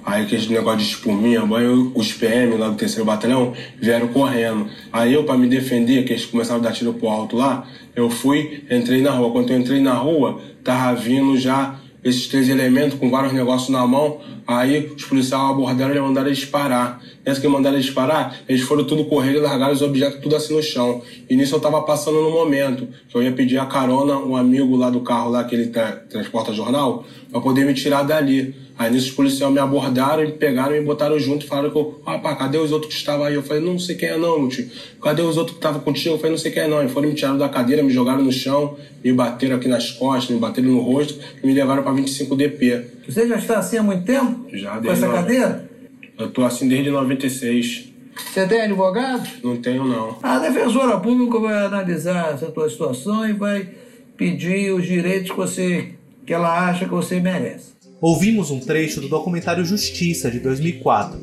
Aí 0.08 0.22
aquele 0.22 0.54
negócio 0.54 0.78
de 0.78 0.84
espuminha, 0.84 1.44
banho, 1.44 1.92
os 1.94 2.14
PM 2.14 2.56
lá 2.56 2.70
do 2.70 2.76
terceiro 2.76 3.04
batalhão 3.04 3.52
vieram 3.78 4.08
correndo. 4.08 4.66
Aí 4.90 5.12
eu, 5.12 5.24
para 5.24 5.36
me 5.36 5.46
defender, 5.46 6.02
que 6.06 6.14
eles 6.14 6.24
começaram 6.24 6.60
a 6.60 6.62
dar 6.62 6.72
tiro 6.72 6.94
pro 6.94 7.08
alto 7.08 7.36
lá, 7.36 7.68
eu 7.94 8.08
fui, 8.08 8.64
entrei 8.70 9.02
na 9.02 9.10
rua. 9.10 9.30
Quando 9.30 9.50
eu 9.50 9.58
entrei 9.58 9.82
na 9.82 9.92
rua, 9.92 10.40
tava 10.64 10.98
vindo 10.98 11.36
já 11.36 11.78
esses 12.02 12.26
três 12.26 12.48
elementos 12.48 12.98
com 12.98 13.10
vários 13.10 13.34
negócios 13.34 13.68
na 13.68 13.86
mão. 13.86 14.18
Aí 14.46 14.90
os 14.96 15.04
policiais 15.04 15.50
abordaram 15.50 15.94
e 15.94 16.00
mandaram 16.00 16.28
eles 16.28 16.42
parar. 16.42 17.02
Nessa 17.22 17.38
que 17.38 17.46
mandaram 17.46 17.76
eles 17.76 17.90
parar, 17.90 18.34
eles 18.48 18.62
foram 18.62 18.84
tudo 18.84 19.04
correr 19.04 19.34
e 19.34 19.40
largaram 19.40 19.74
os 19.74 19.82
objetos 19.82 20.20
tudo 20.22 20.36
assim 20.36 20.56
no 20.56 20.62
chão. 20.62 21.02
E 21.28 21.36
nisso 21.36 21.54
eu 21.54 21.60
tava 21.60 21.82
passando 21.82 22.22
no 22.22 22.30
momento 22.30 22.88
que 23.10 23.14
eu 23.14 23.22
ia 23.22 23.32
pedir 23.32 23.58
a 23.58 23.66
carona, 23.66 24.16
um 24.16 24.34
amigo 24.34 24.74
lá 24.74 24.88
do 24.88 25.00
carro 25.00 25.30
lá 25.30 25.44
que 25.44 25.54
ele 25.54 25.66
tra 25.66 25.92
transporta 26.08 26.50
jornal, 26.54 27.04
para 27.30 27.42
poder 27.42 27.66
me 27.66 27.74
tirar 27.74 28.04
dali. 28.04 28.54
Aí 28.78 28.92
nisso 28.92 29.08
os 29.08 29.12
policiais 29.14 29.52
me 29.52 29.58
abordaram, 29.58 30.22
me 30.22 30.30
pegaram 30.32 30.76
e 30.76 30.78
me 30.78 30.86
botaram 30.86 31.18
junto 31.18 31.44
e 31.44 31.48
falaram 31.48 31.70
que 31.70 31.76
eu, 31.76 32.00
ah, 32.06 32.16
pá, 32.18 32.36
cadê 32.36 32.58
os 32.58 32.70
outros 32.70 32.92
que 32.94 32.98
estavam 33.00 33.26
aí? 33.26 33.34
Eu 33.34 33.42
falei, 33.42 33.60
não 33.60 33.76
sei 33.76 33.96
quem 33.96 34.08
é 34.10 34.16
não, 34.16 34.48
tio. 34.48 34.70
Cadê 35.02 35.20
os 35.20 35.36
outros 35.36 35.56
que 35.56 35.58
estavam 35.58 35.80
contigo? 35.80 36.14
Eu 36.14 36.18
falei, 36.18 36.30
não 36.30 36.38
sei 36.38 36.52
quem 36.52 36.62
é 36.62 36.68
não. 36.68 36.84
E 36.84 36.88
foram 36.88 37.08
me 37.08 37.14
tiraram 37.16 37.36
da 37.36 37.48
cadeira, 37.48 37.82
me 37.82 37.90
jogaram 37.90 38.22
no 38.22 38.30
chão, 38.30 38.76
me 39.04 39.12
bateram 39.12 39.56
aqui 39.56 39.66
nas 39.66 39.90
costas, 39.90 40.32
me 40.32 40.40
bateram 40.40 40.68
no 40.68 40.78
rosto 40.80 41.18
e 41.42 41.46
me 41.46 41.52
levaram 41.54 41.82
para 41.82 41.90
25 41.92 42.36
DP. 42.36 42.84
Você 43.08 43.26
já 43.26 43.36
está 43.36 43.58
assim 43.58 43.78
há 43.78 43.82
muito 43.82 44.04
tempo? 44.04 44.46
Já, 44.52 44.78
Com 44.80 44.92
essa 44.92 45.06
no- 45.08 45.12
cadeira? 45.12 45.68
Eu 46.16 46.30
tô 46.30 46.44
assim 46.44 46.68
desde 46.68 46.88
96. 46.90 47.88
Você 48.32 48.46
tem 48.46 48.60
advogado? 48.62 49.28
Não 49.42 49.56
tenho 49.56 49.84
não. 49.84 50.18
A 50.22 50.38
defensora 50.38 50.98
pública 51.00 51.38
vai 51.40 51.66
analisar 51.66 52.32
essa 52.34 52.46
tua 52.46 52.68
situação 52.70 53.28
e 53.28 53.32
vai 53.32 53.68
pedir 54.16 54.72
os 54.72 54.84
direitos 54.86 55.30
que, 55.30 55.36
você, 55.36 55.88
que 56.26 56.32
ela 56.32 56.68
acha 56.68 56.84
que 56.84 56.90
você 56.90 57.20
merece. 57.20 57.77
Ouvimos 58.00 58.52
um 58.52 58.60
trecho 58.60 59.00
do 59.00 59.08
documentário 59.08 59.64
Justiça, 59.64 60.30
de 60.30 60.38
2004. 60.38 61.18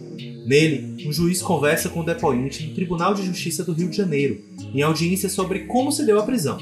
Nele, 0.46 1.08
um 1.08 1.14
juiz 1.14 1.42
conversa 1.42 1.88
com 1.88 2.02
o 2.02 2.06
depoente 2.06 2.68
no 2.68 2.74
Tribunal 2.76 3.14
de 3.14 3.26
Justiça 3.26 3.64
do 3.64 3.72
Rio 3.72 3.90
de 3.90 3.96
Janeiro, 3.96 4.42
em 4.74 4.82
audiência 4.82 5.30
sobre 5.30 5.60
como 5.68 5.90
se 5.90 6.06
deu 6.06 6.20
a 6.20 6.24
prisão. 6.24 6.58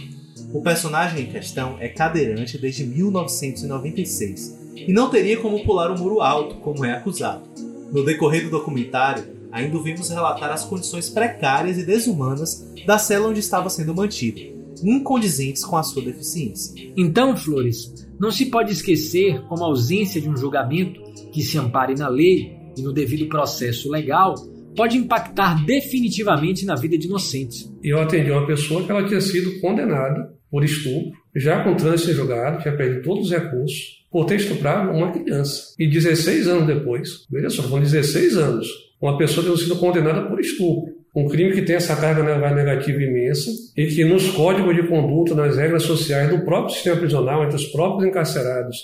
O 0.54 0.62
personagem 0.62 1.23
em 1.23 1.32
questão 1.32 1.78
é 1.80 1.88
cadeirante 1.88 2.60
desde 2.60 2.86
1996 2.86 4.56
e 4.76 4.93
não 4.93 5.10
teria 5.10 5.38
como 5.38 5.63
pular 5.65 5.89
o 5.89 5.97
muro 5.97 6.21
alto, 6.21 6.58
como 6.58 6.86
é 6.86 6.93
acusado. 6.93 7.49
No 7.91 8.06
decorrer 8.06 8.43
do 8.43 8.52
documentário, 8.52 9.26
ainda 9.52 9.82
vimos 9.82 10.12
relatar 10.12 10.52
as 10.52 10.63
condições 10.63 11.10
precárias 11.10 11.80
e 11.80 11.84
desumanas 11.84 12.71
da 12.86 12.99
cela 12.99 13.30
onde 13.30 13.39
estava 13.39 13.67
sendo 13.67 13.95
mantido, 13.95 14.41
incondizentes 14.84 15.65
com 15.65 15.76
a 15.76 15.82
sua 15.82 16.04
deficiência. 16.04 16.91
Então, 16.95 17.36
Flores, 17.36 18.03
não 18.19 18.32
se 18.32 18.47
pode 18.47 18.71
esquecer 18.71 19.41
como 19.47 19.63
a 19.63 19.67
ausência 19.67 20.21
de 20.21 20.30
um 20.30 20.38
julgamento 20.38 21.02
que 21.32 21.41
se 21.41 21.58
ampare 21.58 21.95
na 21.95 22.08
lei 22.08 22.56
e 22.78 22.82
no 22.82 22.93
devido 22.93 23.28
processo 23.28 23.89
legal 23.89 24.36
pode 24.76 24.97
impactar 24.97 25.63
definitivamente 25.65 26.65
na 26.65 26.76
vida 26.76 26.97
de 26.97 27.08
inocentes. 27.08 27.71
Eu 27.84 27.99
atendi 27.99 28.32
uma 28.32 28.47
pessoa 28.47 28.84
que 28.84 28.91
ela 28.91 29.06
tinha 29.08 29.21
sido 29.21 29.60
condenada 29.60 30.34
por 30.49 30.63
estupro, 30.63 31.12
já 31.36 31.63
com 31.63 31.76
trânsito 31.76 32.12
em 32.12 32.13
julgado, 32.13 32.62
tinha 32.62 32.76
perdido 32.76 33.04
todos 33.04 33.26
os 33.26 33.32
recursos, 33.32 34.04
por 34.12 34.26
ter 34.26 34.36
estuprado 34.36 34.91
uma 34.91 35.12
criança. 35.12 35.73
E 35.80 35.88
16 35.88 36.47
anos 36.47 36.67
depois, 36.67 37.26
veja 37.32 37.49
só, 37.49 37.63
com 37.63 37.80
16 37.80 38.38
anos, 38.38 38.67
uma 39.02 39.17
pessoa 39.17 39.43
tendo 39.43 39.58
sido 39.58 39.76
condenada 39.78 40.28
por 40.30 40.39
estupro. 40.39 40.93
Um 41.15 41.28
crime 41.28 41.54
que 41.54 41.62
tem 41.62 41.76
essa 41.76 41.95
carga 41.95 42.23
negativa 42.23 43.02
imensa 43.02 43.49
e 43.78 43.86
que 43.88 44.04
nos 44.04 44.30
códigos 44.32 44.76
de 44.76 44.88
conduta, 44.88 45.36
nas 45.36 45.56
regras 45.56 45.84
sociais 45.84 46.30
do 46.30 46.43
próprio 46.43 46.73
sistema 46.73 46.97
prisional, 46.97 47.43
entre 47.43 47.56
os 47.56 47.67
próprios 47.67 48.10
encarcerados, 48.10 48.78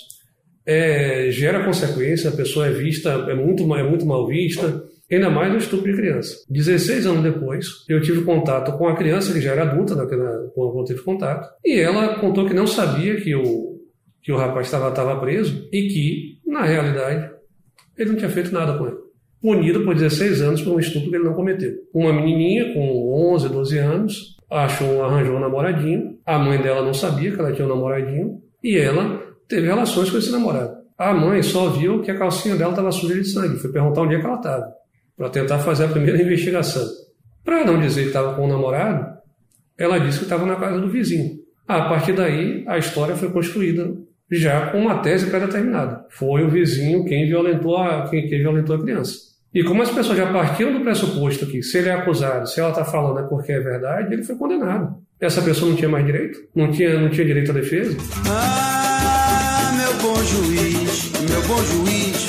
é, 0.64 1.28
gera 1.30 1.64
consequência, 1.64 2.30
a 2.30 2.36
pessoa 2.36 2.68
é 2.68 2.70
vista, 2.70 3.10
é 3.28 3.34
muito, 3.34 3.62
é 3.74 3.82
muito 3.82 4.06
mal 4.06 4.28
vista, 4.28 4.84
ainda 5.10 5.28
mais 5.28 5.50
no 5.50 5.58
estupro 5.58 5.90
de 5.90 5.96
criança. 5.96 6.36
16 6.48 7.06
anos 7.06 7.22
depois, 7.22 7.66
eu 7.88 8.00
tive 8.00 8.22
contato 8.22 8.78
com 8.78 8.86
a 8.86 8.94
criança 8.94 9.32
que 9.32 9.40
já 9.40 9.50
era 9.52 9.62
adulta 9.62 9.96
naquela, 9.96 10.48
quando 10.54 10.78
eu 10.78 10.84
tive 10.84 11.02
contato, 11.02 11.48
e 11.64 11.80
ela 11.80 12.20
contou 12.20 12.46
que 12.46 12.54
não 12.54 12.66
sabia 12.66 13.16
que 13.16 13.34
o, 13.34 13.80
que 14.22 14.30
o 14.30 14.36
rapaz 14.36 14.66
estava 14.66 15.18
preso 15.18 15.68
e 15.72 15.88
que, 15.88 16.38
na 16.46 16.64
realidade, 16.64 17.30
ele 17.98 18.10
não 18.10 18.16
tinha 18.16 18.30
feito 18.30 18.52
nada 18.52 18.78
com 18.78 18.86
ele. 18.86 18.99
Punido 19.40 19.84
por 19.84 19.94
16 19.94 20.42
anos 20.42 20.62
por 20.62 20.74
um 20.74 20.78
estupro 20.78 21.10
que 21.10 21.16
ele 21.16 21.24
não 21.24 21.34
cometeu. 21.34 21.72
Uma 21.94 22.12
menininha 22.12 22.74
com 22.74 23.32
11, 23.32 23.48
12 23.48 23.78
anos 23.78 24.36
achou, 24.50 25.02
arranjou 25.02 25.36
um 25.36 25.40
namoradinho, 25.40 26.18
a 26.26 26.38
mãe 26.38 26.60
dela 26.60 26.82
não 26.84 26.92
sabia 26.92 27.30
que 27.30 27.40
ela 27.40 27.52
tinha 27.52 27.66
um 27.66 27.70
namoradinho, 27.70 28.42
e 28.62 28.76
ela 28.76 29.22
teve 29.48 29.66
relações 29.66 30.10
com 30.10 30.18
esse 30.18 30.30
namorado. 30.30 30.80
A 30.98 31.14
mãe 31.14 31.42
só 31.42 31.70
viu 31.70 32.02
que 32.02 32.10
a 32.10 32.18
calcinha 32.18 32.56
dela 32.56 32.72
estava 32.72 32.92
suja 32.92 33.14
de 33.14 33.24
sangue, 33.24 33.58
foi 33.58 33.72
perguntar 33.72 34.02
onde 34.02 34.16
é 34.16 34.20
que 34.20 34.26
ela 34.26 34.36
estava 34.36 34.66
para 35.16 35.30
tentar 35.30 35.58
fazer 35.60 35.84
a 35.84 35.88
primeira 35.88 36.20
investigação. 36.22 36.86
Para 37.44 37.64
não 37.64 37.80
dizer 37.80 38.02
que 38.02 38.08
estava 38.08 38.34
com 38.34 38.44
o 38.44 38.48
namorado, 38.48 39.18
ela 39.78 39.98
disse 39.98 40.18
que 40.18 40.24
estava 40.24 40.44
na 40.44 40.56
casa 40.56 40.78
do 40.78 40.90
vizinho. 40.90 41.38
A 41.66 41.88
partir 41.88 42.12
daí, 42.12 42.64
a 42.66 42.76
história 42.76 43.16
foi 43.16 43.30
construída 43.30 43.94
já 44.30 44.70
com 44.70 44.78
uma 44.78 44.98
tese 44.98 45.30
pré-determinada. 45.30 46.04
Foi 46.10 46.44
o 46.44 46.50
vizinho 46.50 47.04
quem 47.04 47.26
violentou 47.26 47.76
a, 47.78 48.08
quem, 48.08 48.28
quem 48.28 48.40
violentou 48.40 48.76
a 48.76 48.82
criança. 48.82 49.29
E 49.52 49.64
como 49.64 49.82
as 49.82 49.90
pessoas 49.90 50.16
já 50.16 50.32
partiram 50.32 50.72
do 50.72 50.80
pressuposto 50.80 51.44
que 51.46 51.60
se 51.60 51.78
ele 51.78 51.88
é 51.88 51.92
acusado, 51.92 52.48
se 52.48 52.60
ela 52.60 52.70
está 52.70 52.84
falando 52.84 53.18
é 53.18 53.22
porque 53.24 53.50
é 53.50 53.58
verdade, 53.58 54.14
ele 54.14 54.22
foi 54.22 54.36
condenado. 54.36 54.94
Essa 55.20 55.42
pessoa 55.42 55.68
não 55.70 55.76
tinha 55.76 55.88
mais 55.88 56.06
direito? 56.06 56.38
Não 56.54 56.70
tinha, 56.70 56.98
não 57.00 57.10
tinha 57.10 57.26
direito 57.26 57.50
à 57.50 57.54
defesa? 57.54 57.96
Ah, 58.28 59.72
meu 59.76 59.92
bom 59.94 60.14
juiz, 60.22 61.10
meu 61.28 61.42
bom 61.48 61.62
juiz, 61.64 62.26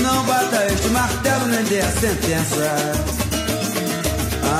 não 0.00 0.24
bata 0.24 0.64
este 0.66 0.88
martelo 0.90 1.46
nem 1.48 1.64
dê 1.64 1.80
a 1.80 1.90
sentença. 1.90 2.92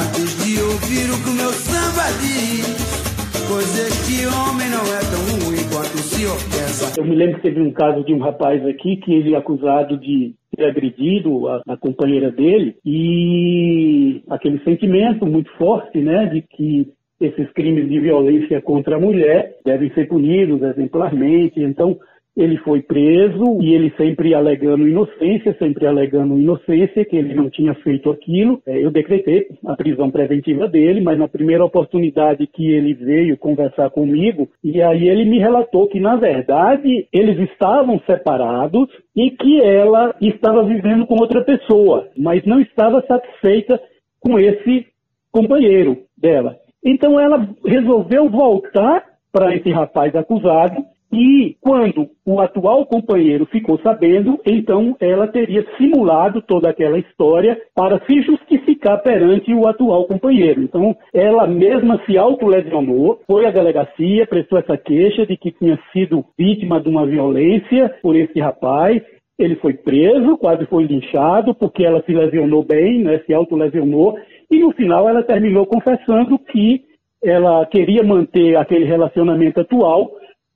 Antes 0.00 0.44
de 0.44 0.60
ouvir 0.60 1.08
o 1.08 1.18
que 1.22 1.30
o 1.30 1.32
meu 1.34 1.52
samba 1.52 2.04
diz, 2.20 3.01
pois 3.48 3.70
este 3.78 4.26
homem 4.26 4.68
não 4.70 4.84
é 4.94 5.00
tão 5.10 5.22
ruim 5.44 5.62
quanto 5.72 5.94
o 5.94 6.04
senhor 6.04 6.36
pensa. 6.50 7.00
Eu 7.00 7.04
me 7.04 7.14
lembro 7.14 7.36
que 7.36 7.42
teve 7.42 7.60
um 7.60 7.72
caso 7.72 8.04
de 8.04 8.12
um 8.12 8.18
rapaz 8.18 8.64
aqui 8.66 8.96
que 8.96 9.12
ele 9.12 9.34
é 9.34 9.38
acusado 9.38 9.96
de 9.96 10.34
ter 10.56 10.64
agredido 10.66 11.48
a, 11.48 11.62
a 11.68 11.76
companheira 11.76 12.30
dele 12.30 12.76
e 12.84 14.22
aquele 14.28 14.62
sentimento 14.64 15.26
muito 15.26 15.50
forte, 15.56 15.98
né, 15.98 16.26
de 16.26 16.42
que 16.42 16.92
esses 17.20 17.50
crimes 17.52 17.88
de 17.88 18.00
violência 18.00 18.60
contra 18.60 18.96
a 18.96 19.00
mulher 19.00 19.56
devem 19.64 19.92
ser 19.94 20.08
punidos 20.08 20.62
exemplarmente. 20.62 21.60
Então, 21.60 21.98
ele 22.36 22.56
foi 22.58 22.80
preso 22.80 23.60
e 23.60 23.74
ele 23.74 23.92
sempre 23.96 24.34
alegando 24.34 24.88
inocência, 24.88 25.54
sempre 25.58 25.86
alegando 25.86 26.38
inocência, 26.38 27.04
que 27.04 27.16
ele 27.16 27.34
não 27.34 27.50
tinha 27.50 27.74
feito 27.76 28.10
aquilo. 28.10 28.60
É, 28.66 28.82
eu 28.82 28.90
decretei 28.90 29.46
a 29.66 29.76
prisão 29.76 30.10
preventiva 30.10 30.66
dele, 30.66 31.00
mas 31.02 31.18
na 31.18 31.28
primeira 31.28 31.64
oportunidade 31.64 32.46
que 32.46 32.70
ele 32.70 32.94
veio 32.94 33.36
conversar 33.36 33.90
comigo, 33.90 34.48
e 34.64 34.80
aí 34.80 35.08
ele 35.08 35.24
me 35.26 35.38
relatou 35.38 35.88
que, 35.88 36.00
na 36.00 36.16
verdade, 36.16 37.06
eles 37.12 37.38
estavam 37.50 38.00
separados 38.06 38.88
e 39.14 39.30
que 39.30 39.60
ela 39.60 40.14
estava 40.20 40.64
vivendo 40.64 41.06
com 41.06 41.16
outra 41.16 41.44
pessoa, 41.44 42.08
mas 42.16 42.44
não 42.46 42.60
estava 42.60 43.04
satisfeita 43.06 43.78
com 44.20 44.38
esse 44.38 44.86
companheiro 45.30 45.98
dela. 46.16 46.56
Então 46.84 47.20
ela 47.20 47.48
resolveu 47.64 48.28
voltar 48.30 49.04
para 49.32 49.54
esse 49.54 49.70
rapaz 49.70 50.14
acusado 50.14 50.82
e 51.12 51.56
quando 51.60 52.08
o 52.24 52.40
atual 52.40 52.86
companheiro 52.86 53.44
ficou 53.44 53.78
sabendo, 53.80 54.40
então 54.46 54.96
ela 54.98 55.28
teria 55.28 55.62
simulado 55.76 56.40
toda 56.40 56.70
aquela 56.70 56.98
história 56.98 57.60
para 57.74 58.00
se 58.06 58.22
justificar 58.22 59.02
perante 59.02 59.52
o 59.52 59.68
atual 59.68 60.06
companheiro. 60.06 60.62
Então 60.62 60.96
ela 61.12 61.46
mesma 61.46 62.00
se 62.06 62.16
autolesionou, 62.16 63.20
foi 63.26 63.44
à 63.44 63.50
delegacia, 63.50 64.26
prestou 64.26 64.58
essa 64.58 64.78
queixa 64.78 65.26
de 65.26 65.36
que 65.36 65.52
tinha 65.52 65.78
sido 65.92 66.24
vítima 66.38 66.80
de 66.80 66.88
uma 66.88 67.06
violência 67.06 67.94
por 68.00 68.16
esse 68.16 68.40
rapaz. 68.40 69.02
Ele 69.38 69.56
foi 69.56 69.74
preso, 69.74 70.38
quase 70.38 70.64
foi 70.66 70.84
linchado, 70.84 71.54
porque 71.54 71.84
ela 71.84 72.02
se 72.04 72.12
lesionou 72.12 72.64
bem, 72.64 73.02
né, 73.02 73.20
se 73.26 73.34
autolesionou, 73.34 74.16
e 74.50 74.60
no 74.60 74.70
final 74.72 75.08
ela 75.08 75.22
terminou 75.22 75.66
confessando 75.66 76.38
que 76.38 76.82
ela 77.22 77.64
queria 77.66 78.02
manter 78.02 78.56
aquele 78.56 78.84
relacionamento 78.84 79.60
atual 79.60 80.10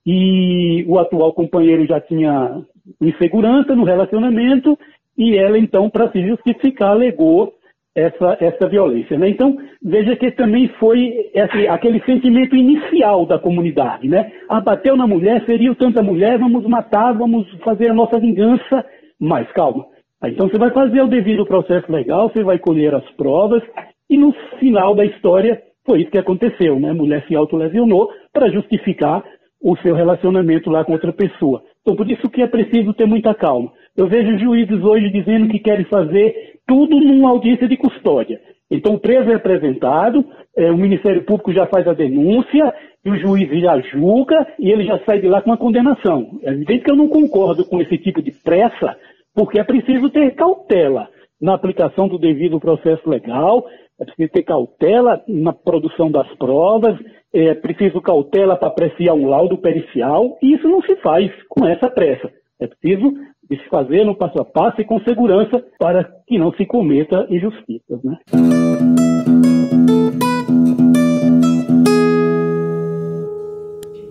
e 0.07 0.85
o 0.87 0.99
atual 0.99 1.33
companheiro 1.33 1.85
já 1.87 2.01
tinha 2.01 2.63
insegurança 3.01 3.75
no 3.75 3.85
relacionamento 3.85 4.79
e 5.19 5.37
ela 5.37 5.59
então 5.59 5.91
para 5.91 6.11
se 6.13 6.25
justificar 6.25 6.91
alegou 6.91 7.53
essa, 7.97 8.37
essa 8.41 8.69
violência. 8.69 9.19
Né? 9.19 9.31
Então, 9.31 9.57
veja 9.83 10.15
que 10.15 10.31
também 10.31 10.69
foi 10.79 11.31
esse, 11.35 11.67
aquele 11.67 12.01
sentimento 12.05 12.55
inicial 12.55 13.25
da 13.25 13.39
comunidade. 13.39 14.07
Né? 14.07 14.31
Abateu 14.49 14.95
ah, 14.95 14.99
na 14.99 15.07
mulher, 15.07 15.45
feriu 15.47 15.75
tanta 15.75 16.03
mulher, 16.03 16.39
vamos 16.39 16.65
matar, 16.67 17.13
vamos 17.15 17.51
fazer 17.65 17.89
a 17.89 17.95
nossa 17.95 18.21
vingança. 18.21 18.85
Mas 19.19 19.51
calma. 19.53 19.87
Então 20.25 20.49
você 20.49 20.59
vai 20.59 20.71
fazer 20.71 21.01
o 21.01 21.09
devido 21.09 21.47
processo 21.47 21.91
legal, 21.91 22.29
você 22.29 22.43
vai 22.43 22.59
colher 22.59 22.95
as 22.95 23.09
provas, 23.13 23.63
e 24.11 24.17
no 24.19 24.33
final 24.59 24.95
da 24.95 25.05
história 25.05 25.61
foi 25.87 26.03
isso 26.03 26.11
que 26.11 26.19
aconteceu. 26.19 26.79
Né? 26.79 26.91
A 26.91 26.95
mulher 26.95 27.25
se 27.27 27.35
autolesionou 27.35 28.11
para 28.33 28.51
justificar 28.51 29.25
o 29.63 29.77
seu 29.79 29.95
relacionamento 29.95 30.71
lá 30.71 30.85
com 30.85 30.93
outra 30.93 31.13
pessoa. 31.13 31.63
Então, 31.83 31.97
por 31.97 32.11
isso 32.11 32.29
que 32.29 32.43
é 32.43 32.47
preciso 32.47 32.93
ter 32.93 33.07
muita 33.07 33.35
calma. 33.35 33.73
Eu 33.97 34.09
vejo 34.09 34.39
juízes 34.39 34.83
hoje 34.83 35.11
dizendo 35.11 35.49
que 35.49 35.59
querem 35.59 35.85
fazer 35.87 36.35
tudo 36.67 36.97
numa 37.01 37.31
audiência 37.31 37.69
de 37.69 37.77
custódia. 37.77 38.41
Então, 38.71 38.95
o 38.95 39.01
preso 39.01 39.31
é 39.31 39.35
apresentado, 39.35 40.25
é, 40.57 40.71
o 40.71 40.77
Ministério 40.77 41.23
Público 41.23 41.53
já 41.53 41.67
faz 41.67 41.87
a 41.87 41.93
denúncia, 41.93 42.75
e 43.05 43.11
o 43.11 43.17
juiz 43.17 43.49
já 43.61 43.79
julga, 43.81 44.47
e 44.59 44.71
ele 44.71 44.85
já 44.85 44.99
sai 45.05 45.21
de 45.21 45.29
lá 45.29 45.41
com 45.41 45.51
uma 45.51 45.57
condenação. 45.57 46.41
É 46.43 46.51
evidente 46.51 46.83
que 46.83 46.91
eu 46.91 46.97
não 46.97 47.09
concordo 47.09 47.65
com 47.65 47.81
esse 47.81 47.97
tipo 47.99 48.21
de 48.21 48.33
pressa, 48.33 48.97
porque 49.33 49.61
é 49.61 49.65
preciso 49.65 50.11
ter 50.11 50.35
cautela 50.35 51.09
na 51.41 51.55
aplicação 51.55 52.09
do 52.09 52.19
devido 52.19 52.59
processo 52.59 53.09
legal, 53.09 53.65
é 54.01 54.05
preciso 54.05 54.33
ter 54.33 54.43
cautela 54.43 55.23
na 55.29 55.53
produção 55.53 56.11
das 56.11 56.29
provas, 56.35 56.99
é 57.33 57.55
preciso 57.55 58.01
cautela 58.01 58.57
para 58.57 58.69
apreciar 58.69 59.15
um 59.15 59.29
laudo 59.29 59.59
pericial, 59.59 60.39
e 60.43 60.55
isso 60.55 60.69
não 60.69 60.83
se 60.83 60.97
faz 60.97 61.31
com 61.49 61.67
essa 61.67 61.91
pressa. 61.91 62.31
É 62.59 62.67
preciso 62.67 63.13
se 63.49 63.69
fazer 63.69 64.05
no 64.05 64.17
passo 64.17 64.41
a 64.41 64.45
passo 64.45 64.81
e 64.81 64.85
com 64.85 64.99
segurança 65.01 65.63
para 65.79 66.05
que 66.27 66.39
não 66.39 66.53
se 66.55 66.65
cometa 66.67 67.27
injustiças. 67.31 68.03
Né? 68.03 68.17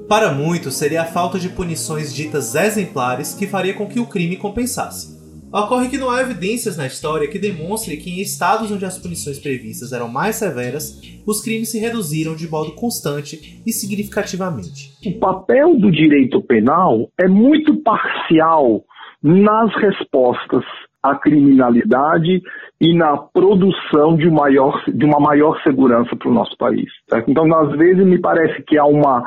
Para 0.07 0.31
muitos, 0.31 0.75
seria 0.75 1.01
a 1.01 1.05
falta 1.05 1.39
de 1.39 1.49
punições 1.49 2.13
ditas 2.13 2.53
exemplares 2.53 3.33
que 3.33 3.47
faria 3.47 3.73
com 3.73 3.87
que 3.87 3.99
o 3.99 4.05
crime 4.05 4.37
compensasse. 4.37 5.14
Ocorre 5.55 5.87
que 5.87 5.97
não 5.97 6.11
há 6.11 6.19
evidências 6.19 6.75
na 6.75 6.85
história 6.85 7.29
que 7.29 7.39
demonstre 7.39 7.95
que 7.95 8.09
em 8.09 8.19
estados 8.19 8.69
onde 8.73 8.83
as 8.83 8.97
punições 8.97 9.39
previstas 9.39 9.93
eram 9.93 10.09
mais 10.09 10.35
severas, 10.35 11.01
os 11.25 11.41
crimes 11.41 11.71
se 11.71 11.79
reduziram 11.79 12.35
de 12.35 12.45
modo 12.45 12.73
constante 12.73 13.63
e 13.65 13.71
significativamente. 13.71 14.91
O 15.07 15.17
papel 15.17 15.77
do 15.77 15.89
direito 15.89 16.41
penal 16.41 17.07
é 17.17 17.25
muito 17.29 17.73
parcial 17.77 18.83
nas 19.23 19.73
respostas 19.77 20.65
à 21.01 21.15
criminalidade 21.15 22.41
e 22.81 22.93
na 22.93 23.15
produção 23.15 24.17
de, 24.17 24.29
maior, 24.29 24.83
de 24.85 25.05
uma 25.05 25.21
maior 25.21 25.57
segurança 25.63 26.17
para 26.17 26.29
o 26.29 26.33
nosso 26.33 26.57
país. 26.57 26.91
Certo? 27.09 27.31
Então, 27.31 27.45
às 27.55 27.77
vezes, 27.77 28.05
me 28.05 28.19
parece 28.19 28.61
que 28.63 28.77
há 28.77 28.85
uma 28.85 29.23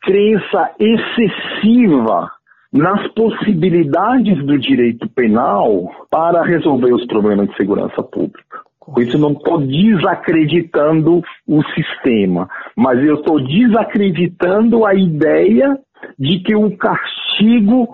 crença 0.00 0.70
excessiva 0.78 2.30
nas 2.74 3.06
possibilidades 3.12 4.44
do 4.44 4.58
direito 4.58 5.08
penal 5.10 5.88
para 6.10 6.42
resolver 6.42 6.92
os 6.92 7.06
problemas 7.06 7.48
de 7.48 7.56
segurança 7.56 8.02
pública. 8.02 8.58
Com 8.80 9.00
isso, 9.00 9.16
não 9.16 9.30
estou 9.30 9.60
desacreditando 9.60 11.22
o 11.46 11.62
sistema, 11.72 12.48
mas 12.76 12.98
eu 13.02 13.14
estou 13.14 13.40
desacreditando 13.40 14.84
a 14.84 14.92
ideia 14.92 15.78
de 16.18 16.40
que 16.40 16.56
o 16.56 16.76
castigo, 16.76 17.88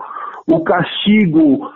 o 0.47 0.59
castigo 0.61 1.71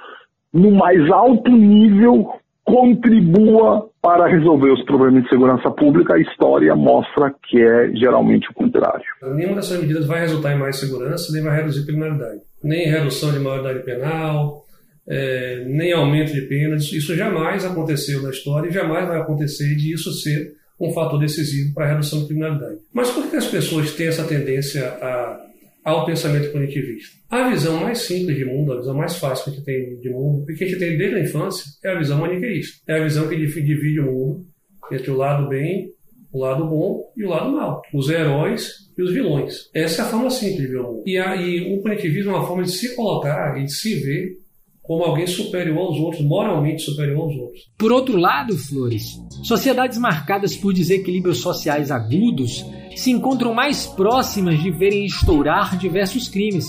no 0.52 0.72
mais 0.72 1.10
alto 1.12 1.52
nível, 1.52 2.34
contribua 2.63 3.88
para 4.02 4.28
resolver 4.28 4.72
os 4.72 4.84
problemas 4.84 5.24
de 5.24 5.30
segurança 5.30 5.70
pública, 5.70 6.15
a 6.15 6.20
história 6.20 6.76
mostra 6.76 7.34
que 7.48 7.62
é 7.62 7.91
geralmente 7.96 8.50
o 8.50 8.54
contrário. 8.54 9.06
Nenhuma 9.36 9.56
dessas 9.56 9.80
medidas 9.80 10.08
vai 10.08 10.22
resultar 10.22 10.54
em 10.54 10.60
mais 10.60 10.78
segurança, 10.78 11.32
nem 11.32 11.44
vai 11.44 11.56
reduzir 11.56 11.86
criminalidade. 11.86 12.41
Nem 12.65 12.89
redução 12.89 13.32
de 13.32 13.39
maioridade 13.39 13.84
penal, 13.84 14.65
é, 15.08 15.63
nem 15.67 15.93
aumento 15.93 16.34
de 16.34 16.41
penas. 16.41 16.91
Isso 16.91 17.15
jamais 17.15 17.63
aconteceu 17.63 18.21
na 18.21 18.32
história 18.32 18.69
e 18.69 18.73
jamais 18.73 19.08
vai 19.08 19.19
acontecer 19.19 19.75
de 19.75 19.93
isso 19.93 20.12
ser 20.13 20.54
um 20.80 20.91
fator 20.91 21.19
decisivo 21.19 21.73
para 21.73 21.86
a 21.86 21.89
redução 21.89 22.21
da 22.21 22.25
criminalidade. 22.25 22.80
Mas 22.93 23.10
por 23.10 23.30
que 23.30 23.36
as 23.36 23.47
pessoas 23.47 23.91
têm 23.93 24.08
essa 24.08 24.25
tendência 24.25 24.88
a 25.01 25.45
ao 25.86 26.04
pensamento 26.04 26.51
punitivista. 26.51 27.15
A 27.30 27.47
visão 27.47 27.80
mais 27.80 27.99
simples 27.99 28.36
de 28.36 28.43
mundo, 28.43 28.73
a 28.73 28.78
visão 28.78 28.95
mais 28.95 29.17
fácil 29.17 29.45
que 29.45 29.51
a 29.51 29.54
gente 29.54 29.65
tem 29.65 29.99
de 29.99 30.10
mundo, 30.10 30.51
e 30.51 30.56
que 30.56 30.63
a 30.63 30.67
gente 30.67 30.80
tem 30.80 30.97
desde 30.97 31.15
a 31.15 31.19
infância, 31.19 31.65
é 31.84 31.91
a 31.91 31.99
visão 31.99 32.19
maniqueísta. 32.19 32.82
É 32.88 32.99
a 32.99 33.04
visão 33.04 33.28
que 33.28 33.36
divide 33.36 33.99
o 33.99 34.12
mundo 34.12 34.45
entre 34.91 35.12
o 35.12 35.15
lado 35.15 35.47
bem, 35.47 35.91
o 36.36 36.39
lado 36.39 36.67
bom 36.67 37.02
e 37.15 37.26
o 37.26 37.30
lado 37.30 37.50
mal. 37.50 37.82
Os 37.93 38.10
heróis 38.10 38.89
e 38.98 39.02
os 39.02 39.13
vilões. 39.13 39.69
Essa 39.74 40.02
é 40.02 40.06
a 40.06 40.10
forma 40.10 40.30
simples 40.30 40.58
de 40.58 40.67
ver 40.67 40.80
o 40.80 40.91
mundo. 40.91 41.04
E, 41.06 41.17
aí, 41.17 41.74
o 41.74 41.82
punitivismo 41.82 42.32
é 42.32 42.36
uma 42.36 42.45
forma 42.45 42.63
de 42.63 42.71
se 42.71 42.93
colocar 42.93 43.58
e 43.58 43.63
de 43.63 43.71
se 43.71 43.95
ver 43.95 44.38
como 44.82 45.04
alguém 45.04 45.26
superior 45.26 45.80
aos 45.80 45.98
outros, 45.98 46.24
moralmente 46.24 46.84
superior 46.84 47.24
aos 47.24 47.36
outros. 47.38 47.62
Por 47.78 47.91
outro 47.91 48.17
lado, 48.17 48.56
Flores, 48.56 49.17
sociedades 49.43 49.98
marcadas 49.98 50.56
por 50.56 50.74
desequilíbrios 50.74 51.39
sociais 51.39 51.89
agudos 51.89 52.63
se 52.95 53.12
encontram 53.12 53.54
mais 53.54 53.88
próximas 53.88 54.62
de 54.62 54.69
verem 54.71 55.06
estourar 55.06 55.78
diversos 55.78 56.28
crimes. 56.28 56.67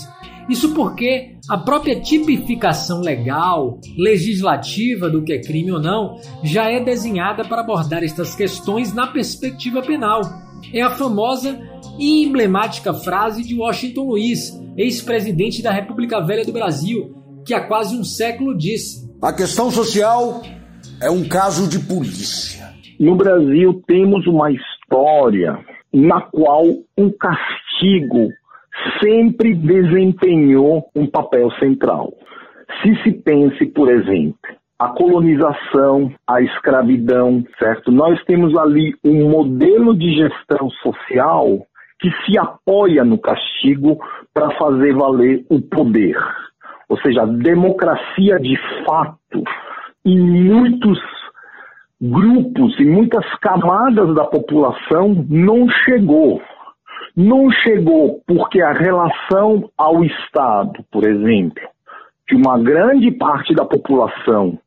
Isso 0.49 0.73
porque 0.73 1.35
a 1.49 1.57
própria 1.57 1.99
tipificação 1.99 3.01
legal, 3.01 3.79
legislativa 3.97 5.09
do 5.09 5.23
que 5.23 5.33
é 5.33 5.41
crime 5.41 5.71
ou 5.71 5.81
não, 5.81 6.17
já 6.43 6.71
é 6.71 6.79
desenhada 6.79 7.43
para 7.43 7.61
abordar 7.61 8.03
estas 8.03 8.33
questões 8.35 8.93
na 8.93 9.07
perspectiva 9.07 9.81
penal. 9.81 10.21
É 10.73 10.81
a 10.81 10.89
famosa 10.89 11.59
e 11.99 12.25
emblemática 12.25 12.93
frase 12.93 13.43
de 13.43 13.55
Washington 13.55 14.03
Luiz, 14.03 14.53
ex-presidente 14.77 15.61
da 15.61 15.71
República 15.71 16.21
Velha 16.21 16.45
do 16.45 16.53
Brasil, 16.53 17.15
que 17.45 17.53
há 17.53 17.67
quase 17.67 17.95
um 17.95 18.03
século 18.03 18.57
disse: 18.57 19.09
A 19.21 19.33
questão 19.33 19.69
social 19.69 20.41
é 21.01 21.09
um 21.09 21.27
caso 21.27 21.67
de 21.67 21.79
polícia. 21.79 22.73
No 22.99 23.15
Brasil 23.15 23.81
temos 23.85 24.25
uma 24.27 24.49
história 24.51 25.57
na 25.93 26.21
qual 26.21 26.65
o 26.65 27.11
castigo 27.13 28.29
sempre 29.01 29.53
desempenhou 29.53 30.89
um 30.95 31.07
papel 31.07 31.51
central. 31.59 32.13
Se 32.81 32.95
se 33.03 33.11
pense, 33.11 33.65
por 33.67 33.89
exemplo, 33.89 34.37
a 34.79 34.89
colonização, 34.89 36.11
a 36.27 36.41
escravidão, 36.41 37.43
certo? 37.57 37.91
Nós 37.91 38.23
temos 38.25 38.55
ali 38.57 38.93
um 39.03 39.29
modelo 39.29 39.97
de 39.97 40.15
gestão 40.15 40.69
social 40.83 41.65
que 41.99 42.11
se 42.25 42.37
apoia 42.37 43.03
no 43.03 43.17
castigo 43.17 43.97
para 44.33 44.51
fazer 44.51 44.93
valer 44.93 45.45
o 45.49 45.59
poder. 45.59 46.15
Ou 46.87 46.97
seja, 46.99 47.23
a 47.23 47.25
democracia 47.25 48.39
de 48.39 48.55
fato, 48.85 49.43
em 50.05 50.19
muitos 50.19 50.99
grupos, 51.99 52.79
em 52.79 52.85
muitas 52.85 53.25
camadas 53.39 54.13
da 54.13 54.25
população, 54.25 55.25
não 55.27 55.67
chegou. 55.85 56.39
Não 57.15 57.49
chegou 57.51 58.21
porque 58.27 58.61
a 58.61 58.71
relação 58.71 59.69
ao 59.77 60.03
Estado, 60.03 60.83
por 60.91 61.03
exemplo, 61.07 61.63
que 62.27 62.35
uma 62.35 62.59
grande 62.59 63.11
parte 63.11 63.53
da 63.55 63.65
população 63.65 64.59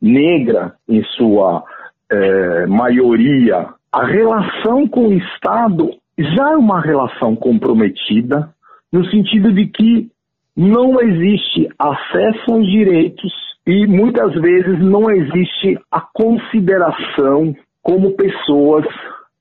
negra, 0.00 0.74
em 0.88 1.02
sua 1.16 1.64
eh, 2.10 2.66
maioria, 2.66 3.68
a 3.92 4.04
relação 4.04 4.86
com 4.86 5.08
o 5.08 5.14
Estado 5.14 5.90
já 6.18 6.52
é 6.52 6.56
uma 6.56 6.80
relação 6.80 7.34
comprometida, 7.34 8.50
no 8.92 9.04
sentido 9.10 9.52
de 9.52 9.66
que 9.66 10.08
não 10.56 11.00
existe 11.00 11.68
acesso 11.78 12.52
aos 12.52 12.66
direitos 12.66 13.32
e 13.66 13.86
muitas 13.86 14.32
vezes 14.34 14.78
não 14.78 15.10
existe 15.10 15.78
a 15.90 16.00
consideração 16.00 17.54
como 17.82 18.12
pessoas 18.12 18.86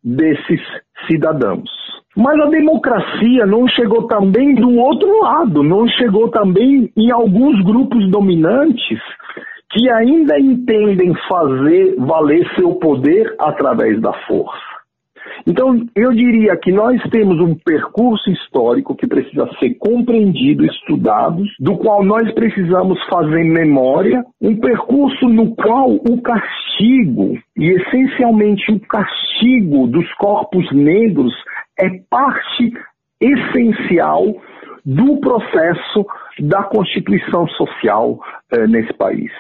desses 0.04 0.62
cidadãos. 1.08 1.70
Mas 2.16 2.40
a 2.40 2.46
democracia 2.46 3.46
não 3.46 3.68
chegou 3.68 4.08
também 4.08 4.56
do 4.56 4.78
outro 4.78 5.22
lado, 5.22 5.62
não 5.62 5.86
chegou 5.88 6.30
também 6.30 6.90
em 6.96 7.12
alguns 7.12 7.62
grupos 7.62 8.10
dominantes 8.10 9.00
que 9.72 9.90
ainda 9.90 10.40
entendem 10.40 11.14
fazer 11.28 11.96
valer 11.98 12.48
seu 12.56 12.76
poder 12.76 13.36
através 13.38 14.00
da 14.00 14.14
força. 14.26 14.76
Então, 15.46 15.86
eu 15.96 16.12
diria 16.12 16.56
que 16.56 16.72
nós 16.72 17.02
temos 17.12 17.40
um 17.40 17.56
percurso 17.56 18.30
histórico 18.32 18.96
que 18.96 19.06
precisa 19.06 19.48
ser 19.60 19.76
compreendido, 19.76 20.66
estudado, 20.66 21.44
do 21.60 21.78
qual 21.78 22.04
nós 22.04 22.34
precisamos 22.34 22.98
fazer 23.10 23.44
memória, 23.44 24.24
um 24.42 24.56
percurso 24.56 25.28
no 25.28 25.54
qual 25.56 25.92
o 25.92 26.22
castigo, 26.22 27.38
e 27.58 27.70
essencialmente 27.70 28.72
o 28.72 28.80
castigo 28.80 29.88
dos 29.88 30.12
corpos 30.14 30.72
negros, 30.72 31.34
é 31.80 31.90
parte 32.10 32.74
essencial 33.20 34.36
do 34.86 35.20
processo 35.20 36.06
da 36.40 36.64
constituição 36.64 37.48
social 37.50 38.20
eh, 38.52 38.68
nesse 38.68 38.94
país. 38.94 39.32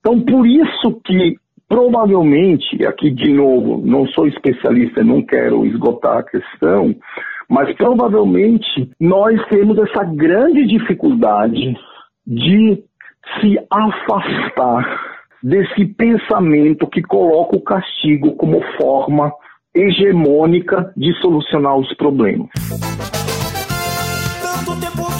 Então, 0.00 0.20
por 0.20 0.46
isso 0.46 1.00
que 1.04 1.36
provavelmente, 1.68 2.84
aqui 2.86 3.10
de 3.10 3.32
novo, 3.32 3.80
não 3.84 4.06
sou 4.08 4.26
especialista, 4.26 5.02
não 5.02 5.22
quero 5.22 5.64
esgotar 5.66 6.18
a 6.18 6.22
questão, 6.22 6.94
mas 7.48 7.74
provavelmente 7.76 8.90
nós 9.00 9.40
temos 9.48 9.78
essa 9.78 10.04
grande 10.04 10.66
dificuldade 10.66 11.76
de 12.26 12.82
se 13.40 13.58
afastar 13.70 15.14
desse 15.42 15.84
pensamento 15.94 16.86
que 16.86 17.02
coloca 17.02 17.56
o 17.56 17.62
castigo 17.62 18.34
como 18.36 18.62
forma 18.80 19.32
hegemônica 19.74 20.92
de 20.96 21.12
solucionar 21.20 21.76
os 21.76 21.92
problemas. 21.96 22.48
Tanto 24.40 24.80
tempo 24.80 25.13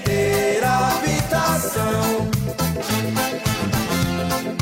ter 0.00 0.62
habitação, 0.64 2.30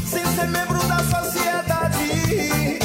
sem 0.05 0.25
ser 0.25 0.49
membro 0.49 0.79
da 0.89 0.99
sociedade. 0.99 2.79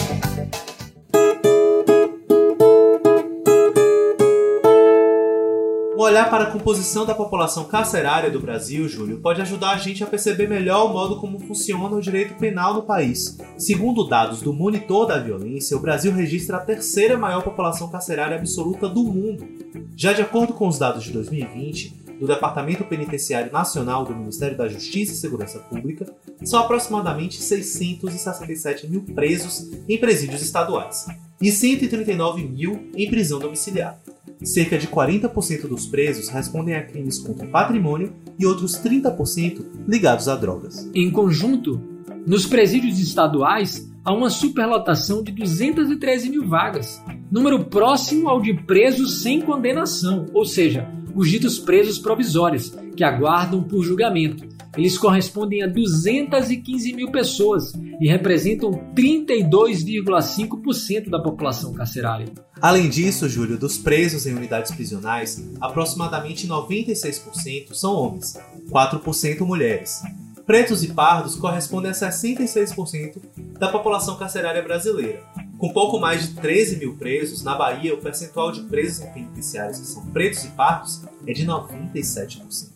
Um 5.98 6.02
olhar 6.02 6.30
para 6.30 6.44
a 6.44 6.52
composição 6.52 7.06
da 7.06 7.16
população 7.16 7.66
carcerária 7.66 8.30
do 8.30 8.40
Brasil, 8.40 8.88
Júlio, 8.88 9.20
pode 9.22 9.42
ajudar 9.42 9.72
a 9.72 9.78
gente 9.78 10.04
a 10.04 10.08
perceber 10.08 10.48
melhor 10.48 10.86
o 10.86 10.94
modo 10.94 11.20
como 11.20 11.40
funciona 11.40 11.96
o 11.96 12.02
direito 12.02 12.36
penal 12.36 12.74
no 12.74 12.84
país. 12.84 13.38
Segundo 13.58 14.08
dados 14.08 14.42
do 14.42 14.54
Monitor 14.54 15.08
da 15.08 15.18
Violência, 15.18 15.76
o 15.76 15.80
Brasil 15.80 16.12
registra 16.12 16.58
a 16.58 16.62
terceira 16.62 17.18
maior 17.18 17.42
população 17.42 17.90
carcerária 17.90 18.38
absoluta 18.38 18.88
do 18.88 19.04
mundo. 19.04 19.48
Já 19.96 20.12
de 20.12 20.22
acordo 20.22 20.54
com 20.54 20.68
os 20.68 20.78
dados 20.78 21.06
de 21.06 21.12
2020, 21.12 22.05
do 22.20 22.28
Departamento 22.28 22.84
Penitenciário 22.84 23.52
Nacional 23.52 24.06
do 24.06 24.16
Ministério 24.16 24.58
da 24.58 24.68
Justiça 24.68 25.14
e 25.14 25.16
Segurança 25.16 25.60
Pública, 25.60 26.06
são 26.44 26.60
aproximadamente 26.60 27.42
667 27.42 28.88
mil 28.88 29.02
presos 29.02 29.70
em 29.88 29.98
presídios 29.98 30.42
estaduais 30.42 31.08
e 31.42 31.52
139 31.52 32.44
mil 32.44 32.90
em 32.96 33.10
prisão 33.10 33.40
domiciliar. 33.40 34.00
Cerca 34.44 34.78
de 34.78 34.88
40% 34.88 35.68
dos 35.68 35.88
presos 35.88 36.30
respondem 36.30 36.76
a 36.76 36.84
crimes 36.84 37.20
contra 37.20 37.48
patrimônio 37.48 38.14
e 38.38 38.46
outros 38.46 38.74
30% 38.80 39.66
ligados 39.88 40.28
a 40.28 40.36
drogas. 40.36 40.90
Em 40.94 41.10
conjunto, 41.10 41.95
nos 42.26 42.48
presídios 42.48 43.00
estaduais 43.00 43.88
há 44.04 44.12
uma 44.12 44.30
superlotação 44.30 45.24
de 45.24 45.32
213 45.32 46.30
mil 46.30 46.46
vagas, 46.48 47.02
número 47.32 47.64
próximo 47.66 48.28
ao 48.30 48.42
de 48.42 48.54
presos 48.54 49.22
sem 49.22 49.42
condenação, 49.42 50.26
ou 50.34 50.46
seja, 50.46 50.90
os 51.16 51.30
ditos 51.30 51.60
presos 51.60 52.00
provisórios, 52.00 52.74
que 52.96 53.04
aguardam 53.04 53.62
por 53.64 53.84
julgamento. 53.84 54.48
Eles 54.78 54.98
correspondem 54.98 55.64
a 55.64 55.68
215 55.68 56.94
mil 56.94 57.12
pessoas 57.12 57.74
e 58.00 58.08
representam 58.10 58.72
32,5% 58.94 61.10
da 61.10 61.22
população 61.22 61.74
carcerária. 61.74 62.28
Além 62.62 62.90
disso, 62.90 63.28
Júlio, 63.30 63.58
dos 63.58 63.78
presos 63.78 64.26
em 64.26 64.34
unidades 64.34 64.74
prisionais, 64.74 65.46
aproximadamente 65.62 66.46
96% 66.48 67.74
são 67.74 67.94
homens, 67.94 68.38
4% 68.70 69.42
mulheres. 69.42 70.02
Pretos 70.46 70.84
e 70.84 70.94
pardos 70.94 71.36
correspondem 71.36 71.90
a 71.90 71.94
66% 71.94 73.20
da 73.58 73.70
população 73.70 74.16
carcerária 74.16 74.62
brasileira. 74.62 75.24
Com 75.58 75.74
pouco 75.74 76.00
mais 76.00 76.28
de 76.28 76.36
13 76.36 76.78
mil 76.78 76.96
presos, 76.96 77.44
na 77.44 77.56
Bahia 77.56 77.96
o 77.96 77.98
percentual 77.98 78.52
de 78.52 78.62
presos 78.62 79.02
em 79.02 79.12
penitenciários 79.12 79.80
que 79.80 79.88
são 79.88 80.06
pretos 80.08 80.44
e 80.44 80.50
pardos 80.50 81.02
é 81.26 81.34
de 81.34 81.48
97%. 81.48 82.70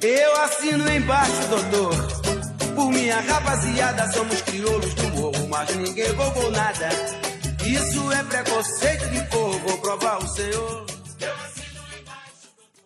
Eu 0.00 0.36
assino 0.40 0.90
embaixo, 0.90 1.48
doutor. 1.50 1.94
Por 2.74 2.90
minha 2.90 3.20
rapaziada, 3.20 4.10
somos 4.12 4.40
crioulos 4.42 4.94
do 4.94 5.08
morro, 5.08 5.48
mas 5.50 5.76
ninguém 5.76 6.12
roubou 6.12 6.50
nada. 6.50 6.88
Isso 7.66 8.10
é 8.12 8.22
preconceito 8.22 9.10
de 9.10 9.26
cor, 9.28 9.50
vou 9.60 9.78
provar 9.78 10.18
o 10.18 10.28
senhor. 10.28 10.87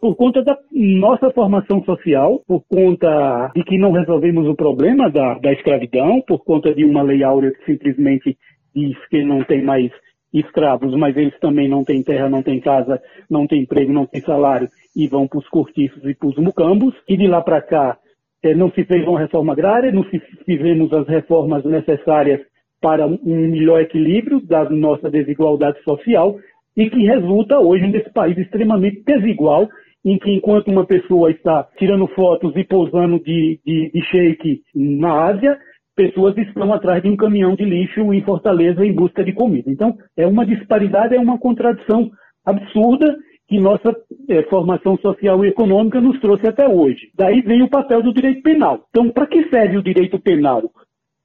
Por 0.02 0.16
conta 0.16 0.42
da 0.42 0.58
nossa 0.72 1.30
formação 1.30 1.80
social, 1.84 2.42
por 2.44 2.64
conta 2.68 3.52
de 3.54 3.62
que 3.62 3.78
não 3.78 3.92
resolvemos 3.92 4.48
o 4.48 4.56
problema 4.56 5.08
da, 5.08 5.34
da 5.34 5.52
escravidão, 5.52 6.20
por 6.26 6.42
conta 6.44 6.74
de 6.74 6.84
uma 6.84 7.02
lei 7.02 7.22
áurea 7.22 7.52
que 7.52 7.64
simplesmente 7.64 8.36
diz 8.74 8.96
que 9.08 9.22
não 9.22 9.44
tem 9.44 9.62
mais 9.62 9.92
escravos, 10.34 10.92
mas 10.96 11.16
eles 11.16 11.38
também 11.38 11.68
não 11.68 11.84
têm 11.84 12.02
terra, 12.02 12.28
não 12.28 12.42
têm 12.42 12.58
casa, 12.58 13.00
não 13.30 13.46
têm 13.46 13.62
emprego, 13.62 13.92
não 13.92 14.04
têm 14.04 14.20
salário 14.22 14.68
e 14.96 15.06
vão 15.06 15.28
para 15.28 15.38
os 15.38 15.48
cortiços 15.48 16.04
e 16.04 16.14
para 16.16 16.28
os 16.30 16.36
mucambos. 16.36 16.96
E 17.08 17.16
de 17.16 17.28
lá 17.28 17.40
para 17.40 17.62
cá 17.62 17.96
eh, 18.42 18.56
não 18.56 18.72
se 18.72 18.84
fez 18.84 19.06
uma 19.06 19.20
reforma 19.20 19.52
agrária, 19.52 19.92
não 19.92 20.02
se 20.10 20.18
fizemos 20.44 20.92
as 20.92 21.06
reformas 21.06 21.64
necessárias 21.64 22.40
para 22.80 23.06
um 23.06 23.20
melhor 23.24 23.80
equilíbrio 23.80 24.40
da 24.40 24.68
nossa 24.68 25.08
desigualdade 25.08 25.80
social 25.84 26.34
e 26.76 26.90
que 26.90 27.06
resulta 27.06 27.60
hoje 27.60 27.86
nesse 27.86 28.10
país 28.10 28.36
extremamente 28.36 29.04
desigual 29.04 29.68
em 30.04 30.18
que 30.18 30.30
enquanto 30.30 30.68
uma 30.68 30.84
pessoa 30.84 31.30
está 31.30 31.68
tirando 31.78 32.06
fotos 32.08 32.54
e 32.56 32.64
pousando 32.64 33.20
de, 33.20 33.60
de, 33.64 33.90
de 33.92 34.02
shake 34.06 34.62
na 34.74 35.26
Ásia, 35.26 35.58
pessoas 35.94 36.36
estão 36.38 36.72
atrás 36.72 37.02
de 37.02 37.08
um 37.08 37.16
caminhão 37.16 37.54
de 37.54 37.64
lixo 37.64 38.12
em 38.12 38.22
Fortaleza 38.22 38.84
em 38.84 38.92
busca 38.92 39.22
de 39.22 39.32
comida. 39.32 39.70
Então, 39.70 39.96
é 40.16 40.26
uma 40.26 40.44
disparidade, 40.46 41.14
é 41.14 41.20
uma 41.20 41.38
contradição 41.38 42.10
absurda 42.44 43.16
que 43.48 43.60
nossa 43.60 43.94
eh, 44.28 44.42
formação 44.44 44.96
social 44.96 45.44
e 45.44 45.48
econômica 45.48 46.00
nos 46.00 46.18
trouxe 46.20 46.48
até 46.48 46.66
hoje. 46.66 47.10
Daí 47.14 47.42
vem 47.42 47.62
o 47.62 47.68
papel 47.68 48.02
do 48.02 48.12
direito 48.12 48.42
penal. 48.42 48.80
Então, 48.88 49.10
para 49.10 49.26
que 49.26 49.48
serve 49.50 49.76
o 49.76 49.82
direito 49.82 50.18
penal? 50.18 50.62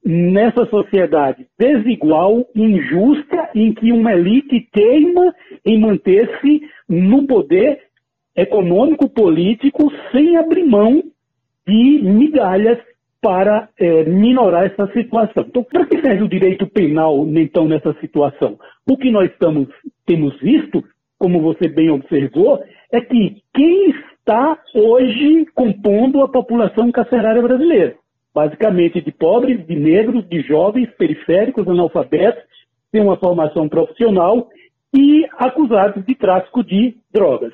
Nessa 0.04 0.64
sociedade 0.66 1.46
desigual, 1.58 2.44
injusta, 2.54 3.50
em 3.54 3.72
que 3.72 3.92
uma 3.92 4.12
elite 4.12 4.68
teima 4.72 5.34
em 5.64 5.80
manter-se 5.80 6.60
no 6.88 7.26
poder 7.26 7.78
econômico, 8.38 9.08
político, 9.08 9.92
sem 10.12 10.36
abrir 10.36 10.64
mão 10.64 11.02
de 11.66 12.00
migalhas 12.02 12.78
para 13.20 13.68
eh, 13.78 14.04
minorar 14.04 14.66
essa 14.66 14.86
situação. 14.92 15.44
Então, 15.48 15.64
para 15.64 15.84
que 15.86 16.00
serve 16.00 16.22
o 16.22 16.28
direito 16.28 16.66
penal, 16.68 17.26
então, 17.26 17.66
nessa 17.66 17.92
situação? 18.00 18.56
O 18.88 18.96
que 18.96 19.10
nós 19.10 19.30
estamos, 19.30 19.68
temos 20.06 20.38
visto, 20.40 20.84
como 21.18 21.40
você 21.40 21.68
bem 21.68 21.90
observou, 21.90 22.62
é 22.92 23.00
que 23.00 23.42
quem 23.52 23.90
está 23.90 24.56
hoje 24.72 25.46
compondo 25.54 26.22
a 26.22 26.28
população 26.28 26.92
carcerária 26.92 27.42
brasileira. 27.42 27.96
Basicamente 28.32 29.00
de 29.00 29.10
pobres, 29.10 29.66
de 29.66 29.74
negros, 29.74 30.28
de 30.28 30.40
jovens, 30.42 30.88
periféricos, 30.96 31.66
analfabetos, 31.66 32.42
sem 32.92 33.02
uma 33.02 33.16
formação 33.16 33.68
profissional 33.68 34.48
e 34.96 35.26
acusados 35.38 36.04
de 36.06 36.14
tráfico 36.14 36.62
de 36.62 36.94
drogas. 37.12 37.52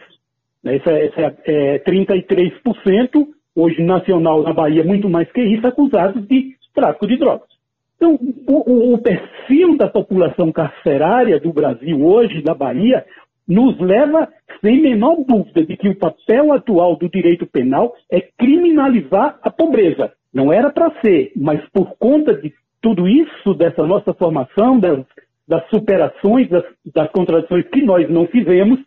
Essa, 0.65 0.91
essa 0.93 1.37
é 1.45 1.79
33%, 1.81 3.27
hoje 3.55 3.83
nacional 3.83 4.43
na 4.43 4.53
Bahia, 4.53 4.83
muito 4.83 5.09
mais 5.09 5.31
que 5.31 5.43
isso, 5.43 5.67
acusados 5.67 6.27
de 6.27 6.55
tráfico 6.75 7.07
de 7.07 7.17
drogas. 7.19 7.49
Então, 7.97 8.19
o, 8.49 8.95
o, 8.95 8.99
perfil 8.99 9.77
da 9.77 9.89
população 9.89 10.51
carcerária 10.51 11.39
do 11.39 11.53
Brasil 11.53 12.05
hoje, 12.05 12.43
da 12.43 12.55
Bahia, 12.55 13.05
nos 13.47 13.79
leva, 13.79 14.29
sem 14.61 14.81
menor 14.81 15.17
dúvida, 15.27 15.65
de 15.65 15.77
que 15.77 15.89
o 15.89 15.97
papel 15.97 16.53
atual 16.53 16.97
do 16.97 17.09
direito 17.09 17.47
penal 17.47 17.95
é 18.11 18.21
criminalizar 18.21 19.39
a 19.43 19.51
pobreza. 19.51 20.12
Não 20.33 20.53
era 20.53 20.71
para 20.71 20.91
ser, 21.01 21.31
mas 21.37 21.61
por 21.71 21.97
conta 21.99 22.35
de 22.35 22.53
tudo 22.83 23.07
isso, 23.07 23.55
dessa 23.55 23.87
nossa 23.87 24.12
formação, 24.12 24.79
das, 24.79 25.01
das 25.47 25.67
superações, 25.69 26.49
das, 26.49 26.65
das 26.93 27.11
contradições 27.12 27.67
que 27.69 27.83
nós 27.83 28.09
não 28.11 28.27
fizemos, 28.27 28.81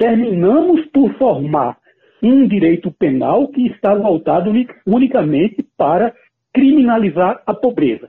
terminamos 0.00 0.86
por 0.94 1.12
formar 1.18 1.76
um 2.22 2.48
direito 2.48 2.90
penal 2.90 3.48
que 3.48 3.66
está 3.66 3.94
voltado 3.94 4.50
unicamente 4.86 5.62
para 5.76 6.14
criminalizar 6.54 7.42
a 7.46 7.52
pobreza. 7.52 8.08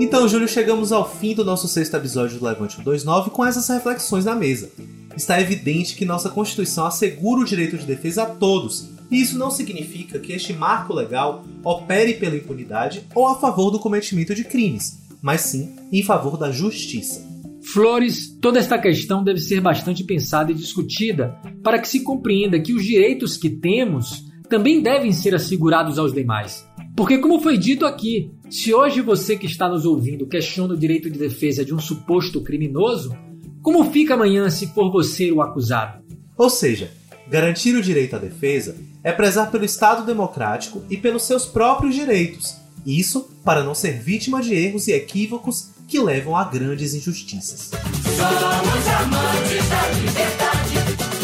Então, 0.00 0.26
Júlio, 0.26 0.48
chegamos 0.48 0.90
ao 0.90 1.06
fim 1.06 1.34
do 1.34 1.44
nosso 1.44 1.68
sexto 1.68 1.98
episódio 1.98 2.38
do 2.38 2.46
Levante 2.46 2.76
129 2.76 3.28
com 3.28 3.44
essas 3.44 3.68
reflexões 3.68 4.24
na 4.24 4.34
mesa. 4.34 4.70
Está 5.14 5.38
evidente 5.38 5.96
que 5.96 6.06
nossa 6.06 6.30
Constituição 6.30 6.86
assegura 6.86 7.42
o 7.42 7.44
direito 7.44 7.76
de 7.76 7.84
defesa 7.84 8.22
a 8.22 8.26
todos, 8.26 8.90
e 9.10 9.20
isso 9.20 9.38
não 9.38 9.50
significa 9.50 10.18
que 10.18 10.32
este 10.32 10.54
marco 10.54 10.94
legal 10.94 11.44
opere 11.62 12.14
pela 12.14 12.36
impunidade 12.36 13.06
ou 13.14 13.26
a 13.26 13.34
favor 13.34 13.70
do 13.70 13.78
cometimento 13.78 14.34
de 14.34 14.44
crimes, 14.44 15.05
mas 15.22 15.42
sim 15.42 15.74
em 15.92 16.02
favor 16.02 16.36
da 16.36 16.50
justiça. 16.50 17.24
Flores, 17.72 18.36
toda 18.40 18.58
esta 18.58 18.78
questão 18.78 19.24
deve 19.24 19.40
ser 19.40 19.60
bastante 19.60 20.04
pensada 20.04 20.52
e 20.52 20.54
discutida 20.54 21.36
para 21.62 21.78
que 21.78 21.88
se 21.88 22.00
compreenda 22.00 22.60
que 22.60 22.72
os 22.72 22.84
direitos 22.84 23.36
que 23.36 23.50
temos 23.50 24.24
também 24.48 24.80
devem 24.80 25.12
ser 25.12 25.34
assegurados 25.34 25.98
aos 25.98 26.12
demais. 26.12 26.64
Porque, 26.96 27.18
como 27.18 27.40
foi 27.40 27.58
dito 27.58 27.84
aqui, 27.84 28.30
se 28.48 28.72
hoje 28.72 29.00
você 29.00 29.36
que 29.36 29.46
está 29.46 29.68
nos 29.68 29.84
ouvindo 29.84 30.26
questiona 30.26 30.74
o 30.74 30.78
direito 30.78 31.10
de 31.10 31.18
defesa 31.18 31.64
de 31.64 31.74
um 31.74 31.78
suposto 31.78 32.40
criminoso, 32.40 33.16
como 33.60 33.90
fica 33.90 34.14
amanhã 34.14 34.48
se 34.48 34.68
for 34.68 34.90
você 34.90 35.32
o 35.32 35.42
acusado? 35.42 36.04
Ou 36.38 36.48
seja, 36.48 36.90
garantir 37.28 37.74
o 37.74 37.82
direito 37.82 38.14
à 38.14 38.18
defesa 38.18 38.76
é 39.02 39.10
prezar 39.10 39.50
pelo 39.50 39.64
Estado 39.64 40.06
democrático 40.06 40.82
e 40.88 40.96
pelos 40.96 41.24
seus 41.24 41.46
próprios 41.46 41.94
direitos. 41.94 42.56
Isso 42.86 43.28
para 43.44 43.64
não 43.64 43.74
ser 43.74 44.00
vítima 44.00 44.40
de 44.40 44.54
erros 44.54 44.86
e 44.86 44.92
equívocos 44.92 45.70
que 45.88 45.98
levam 45.98 46.36
a 46.36 46.44
grandes 46.44 46.94
injustiças. 46.94 47.70
Somos 47.72 48.88
amantes 48.88 49.68
da 49.68 49.88
liberdade, 49.88 50.74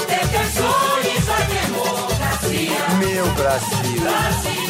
defensores 0.09 1.25
da 1.25 1.39
democracia. 1.47 2.97
Meu 2.99 3.33
Brasil. 3.35 4.01
Brasil. 4.01 4.63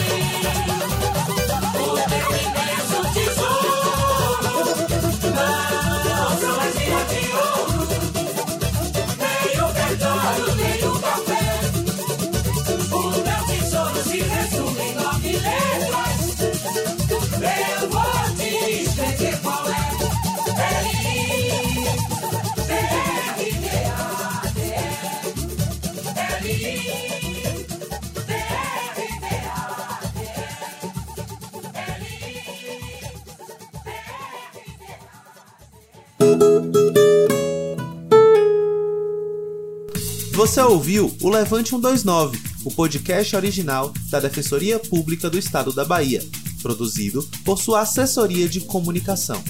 Ouviu 40.72 41.14
o 41.20 41.28
Levante 41.28 41.68
129, 41.68 42.40
o 42.64 42.70
podcast 42.70 43.36
original 43.36 43.92
da 44.08 44.18
Defensoria 44.18 44.78
Pública 44.78 45.28
do 45.28 45.38
Estado 45.38 45.70
da 45.70 45.84
Bahia, 45.84 46.26
produzido 46.62 47.22
por 47.44 47.60
sua 47.60 47.82
assessoria 47.82 48.48
de 48.48 48.62
comunicação. 48.62 49.42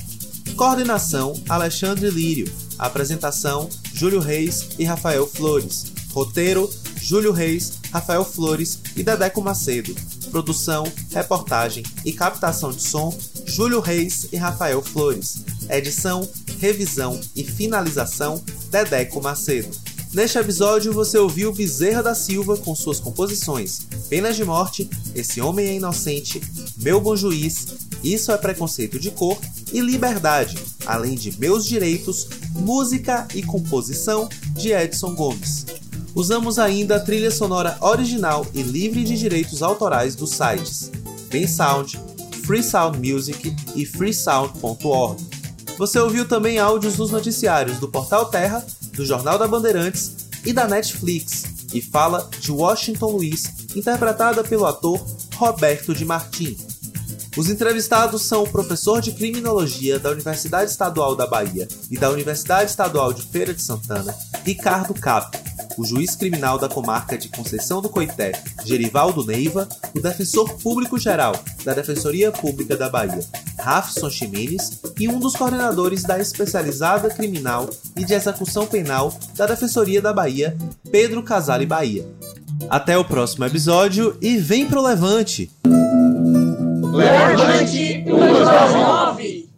Coordenação: 0.57 1.41
Alexandre 1.49 2.11
Lírio. 2.11 2.53
Apresentação: 2.77 3.71
Júlio 3.95 4.19
Reis 4.19 4.71
e 4.81 4.85
Rafael 4.85 5.25
Flores. 5.25 5.93
Roteiro: 6.11 6.69
Júlio 7.01 7.31
Reis, 7.31 7.79
Rafael 7.93 8.25
Flores 8.25 8.81
e 8.97 9.05
Dedeco 9.05 9.41
Macedo. 9.41 9.95
Produção, 10.29 10.91
reportagem 11.13 11.85
e 12.05 12.13
captação 12.13 12.73
de 12.73 12.83
som: 12.83 13.17
Júlio 13.47 13.79
Reis 13.79 14.27
e 14.33 14.37
Rafael 14.37 14.83
Flores. 14.83 15.45
Edição, 15.71 16.29
revisão 16.59 17.21
e 17.37 17.45
finalização: 17.45 18.43
Dedeco 18.71 19.23
Macedo. 19.23 19.82
Neste 20.13 20.39
episódio 20.39 20.93
você 20.93 21.17
ouviu 21.17 21.55
Bezerra 21.55 22.03
da 22.03 22.15
Silva 22.15 22.59
com 22.59 22.75
suas 22.75 23.01
composições 23.01 23.87
Penas 24.11 24.37
de 24.37 24.45
Morte, 24.45 24.89
Esse 25.15 25.41
Homem 25.41 25.67
é 25.67 25.75
Inocente, 25.75 26.39
Meu 26.77 27.01
Bom 27.01 27.17
Juiz, 27.17 27.69
Isso 28.05 28.31
é 28.31 28.37
Preconceito 28.37 29.01
de 29.01 29.11
Cor 29.11 29.39
e 29.73 29.81
Liberdade, 29.81 30.59
além 30.85 31.15
de 31.15 31.39
Meus 31.41 31.65
Direitos, 31.65 32.29
música 32.51 33.27
e 33.35 33.43
composição 33.43 34.29
de 34.55 34.73
Edson 34.73 35.15
Gomes. 35.15 35.65
Usamos 36.15 36.59
ainda 36.59 36.97
a 36.97 37.01
trilha 37.01 37.31
sonora 37.31 37.79
original 37.81 38.47
e 38.53 38.61
livre 38.61 39.05
de 39.05 39.17
direitos 39.17 39.63
autorais 39.63 40.15
dos 40.15 40.31
sites 40.31 40.91
Bensound, 41.31 41.99
Free 42.45 42.63
Sound 42.63 42.99
Music 42.99 43.57
e 43.75 43.87
freesound.org. 43.87 45.23
Você 45.79 45.99
ouviu 45.99 46.29
também 46.29 46.59
áudios 46.59 46.97
dos 46.97 47.11
noticiários 47.11 47.79
do 47.79 47.89
Portal 47.89 48.27
Terra, 48.27 48.63
do 48.93 49.05
Jornal 49.05 49.39
da 49.39 49.49
Bandeirantes 49.49 50.29
e 50.45 50.53
da 50.53 50.67
Netflix, 50.67 51.45
e 51.73 51.81
fala 51.81 52.29
de 52.39 52.53
Washington 52.53 53.13
Luiz, 53.13 53.45
interpretada 53.75 54.45
pelo 54.45 54.67
ator 54.67 55.05
Roberto 55.37 55.95
de 55.95 56.05
Martim. 56.05 56.57
Os 57.37 57.49
entrevistados 57.49 58.23
são 58.23 58.43
o 58.43 58.49
professor 58.49 59.01
de 59.01 59.13
criminologia 59.13 59.99
da 59.99 60.11
Universidade 60.11 60.71
Estadual 60.71 61.17
da 61.17 61.27
Bahia 61.27 61.67
e 61.91 61.97
da 61.97 62.11
Universidade 62.11 62.71
Estadual 62.71 63.13
de 63.13 63.23
Feira 63.23 63.55
de 63.55 63.63
Santana, 63.63 64.15
Ricardo 64.45 64.93
Cap, 64.93 65.39
o 65.77 65.85
juiz 65.85 66.15
criminal 66.15 66.59
da 66.59 66.69
comarca 66.69 67.17
de 67.17 67.29
Conceição 67.29 67.81
do 67.81 67.89
Coité, 67.89 68.33
Gerivaldo 68.65 69.25
Neiva, 69.25 69.69
o 69.95 70.01
defensor 70.01 70.55
público 70.59 70.99
geral 70.99 71.35
da 71.65 71.75
Defensoria 71.75 72.31
Pública 72.31 72.77
da 72.77 72.89
Bahia, 72.89 73.25
Rafson 73.59 74.11
Ximenes, 74.11 74.81
e 74.99 75.09
um 75.09 75.19
dos 75.19 75.35
coordenadores 75.35 76.03
da 76.03 76.19
especializada 76.19 77.11
criminal 77.11 77.69
e 77.97 78.05
de 78.05 78.15
execução 78.15 78.67
penal 78.67 79.15
da 79.37 79.47
Defensoria 79.47 80.01
da 80.01 80.13
Bahia, 80.13 80.57
Pedro 80.91 81.23
Casale 81.23 81.67
Bahia. 81.67 82.07
Até 82.69 82.97
o 82.97 83.05
próximo 83.05 83.45
episódio 83.45 84.17
e 84.21 84.37
vem 84.37 84.67
pro 84.67 84.83
Levante! 84.83 85.51
Levante 86.93 88.05
129! 88.05 89.52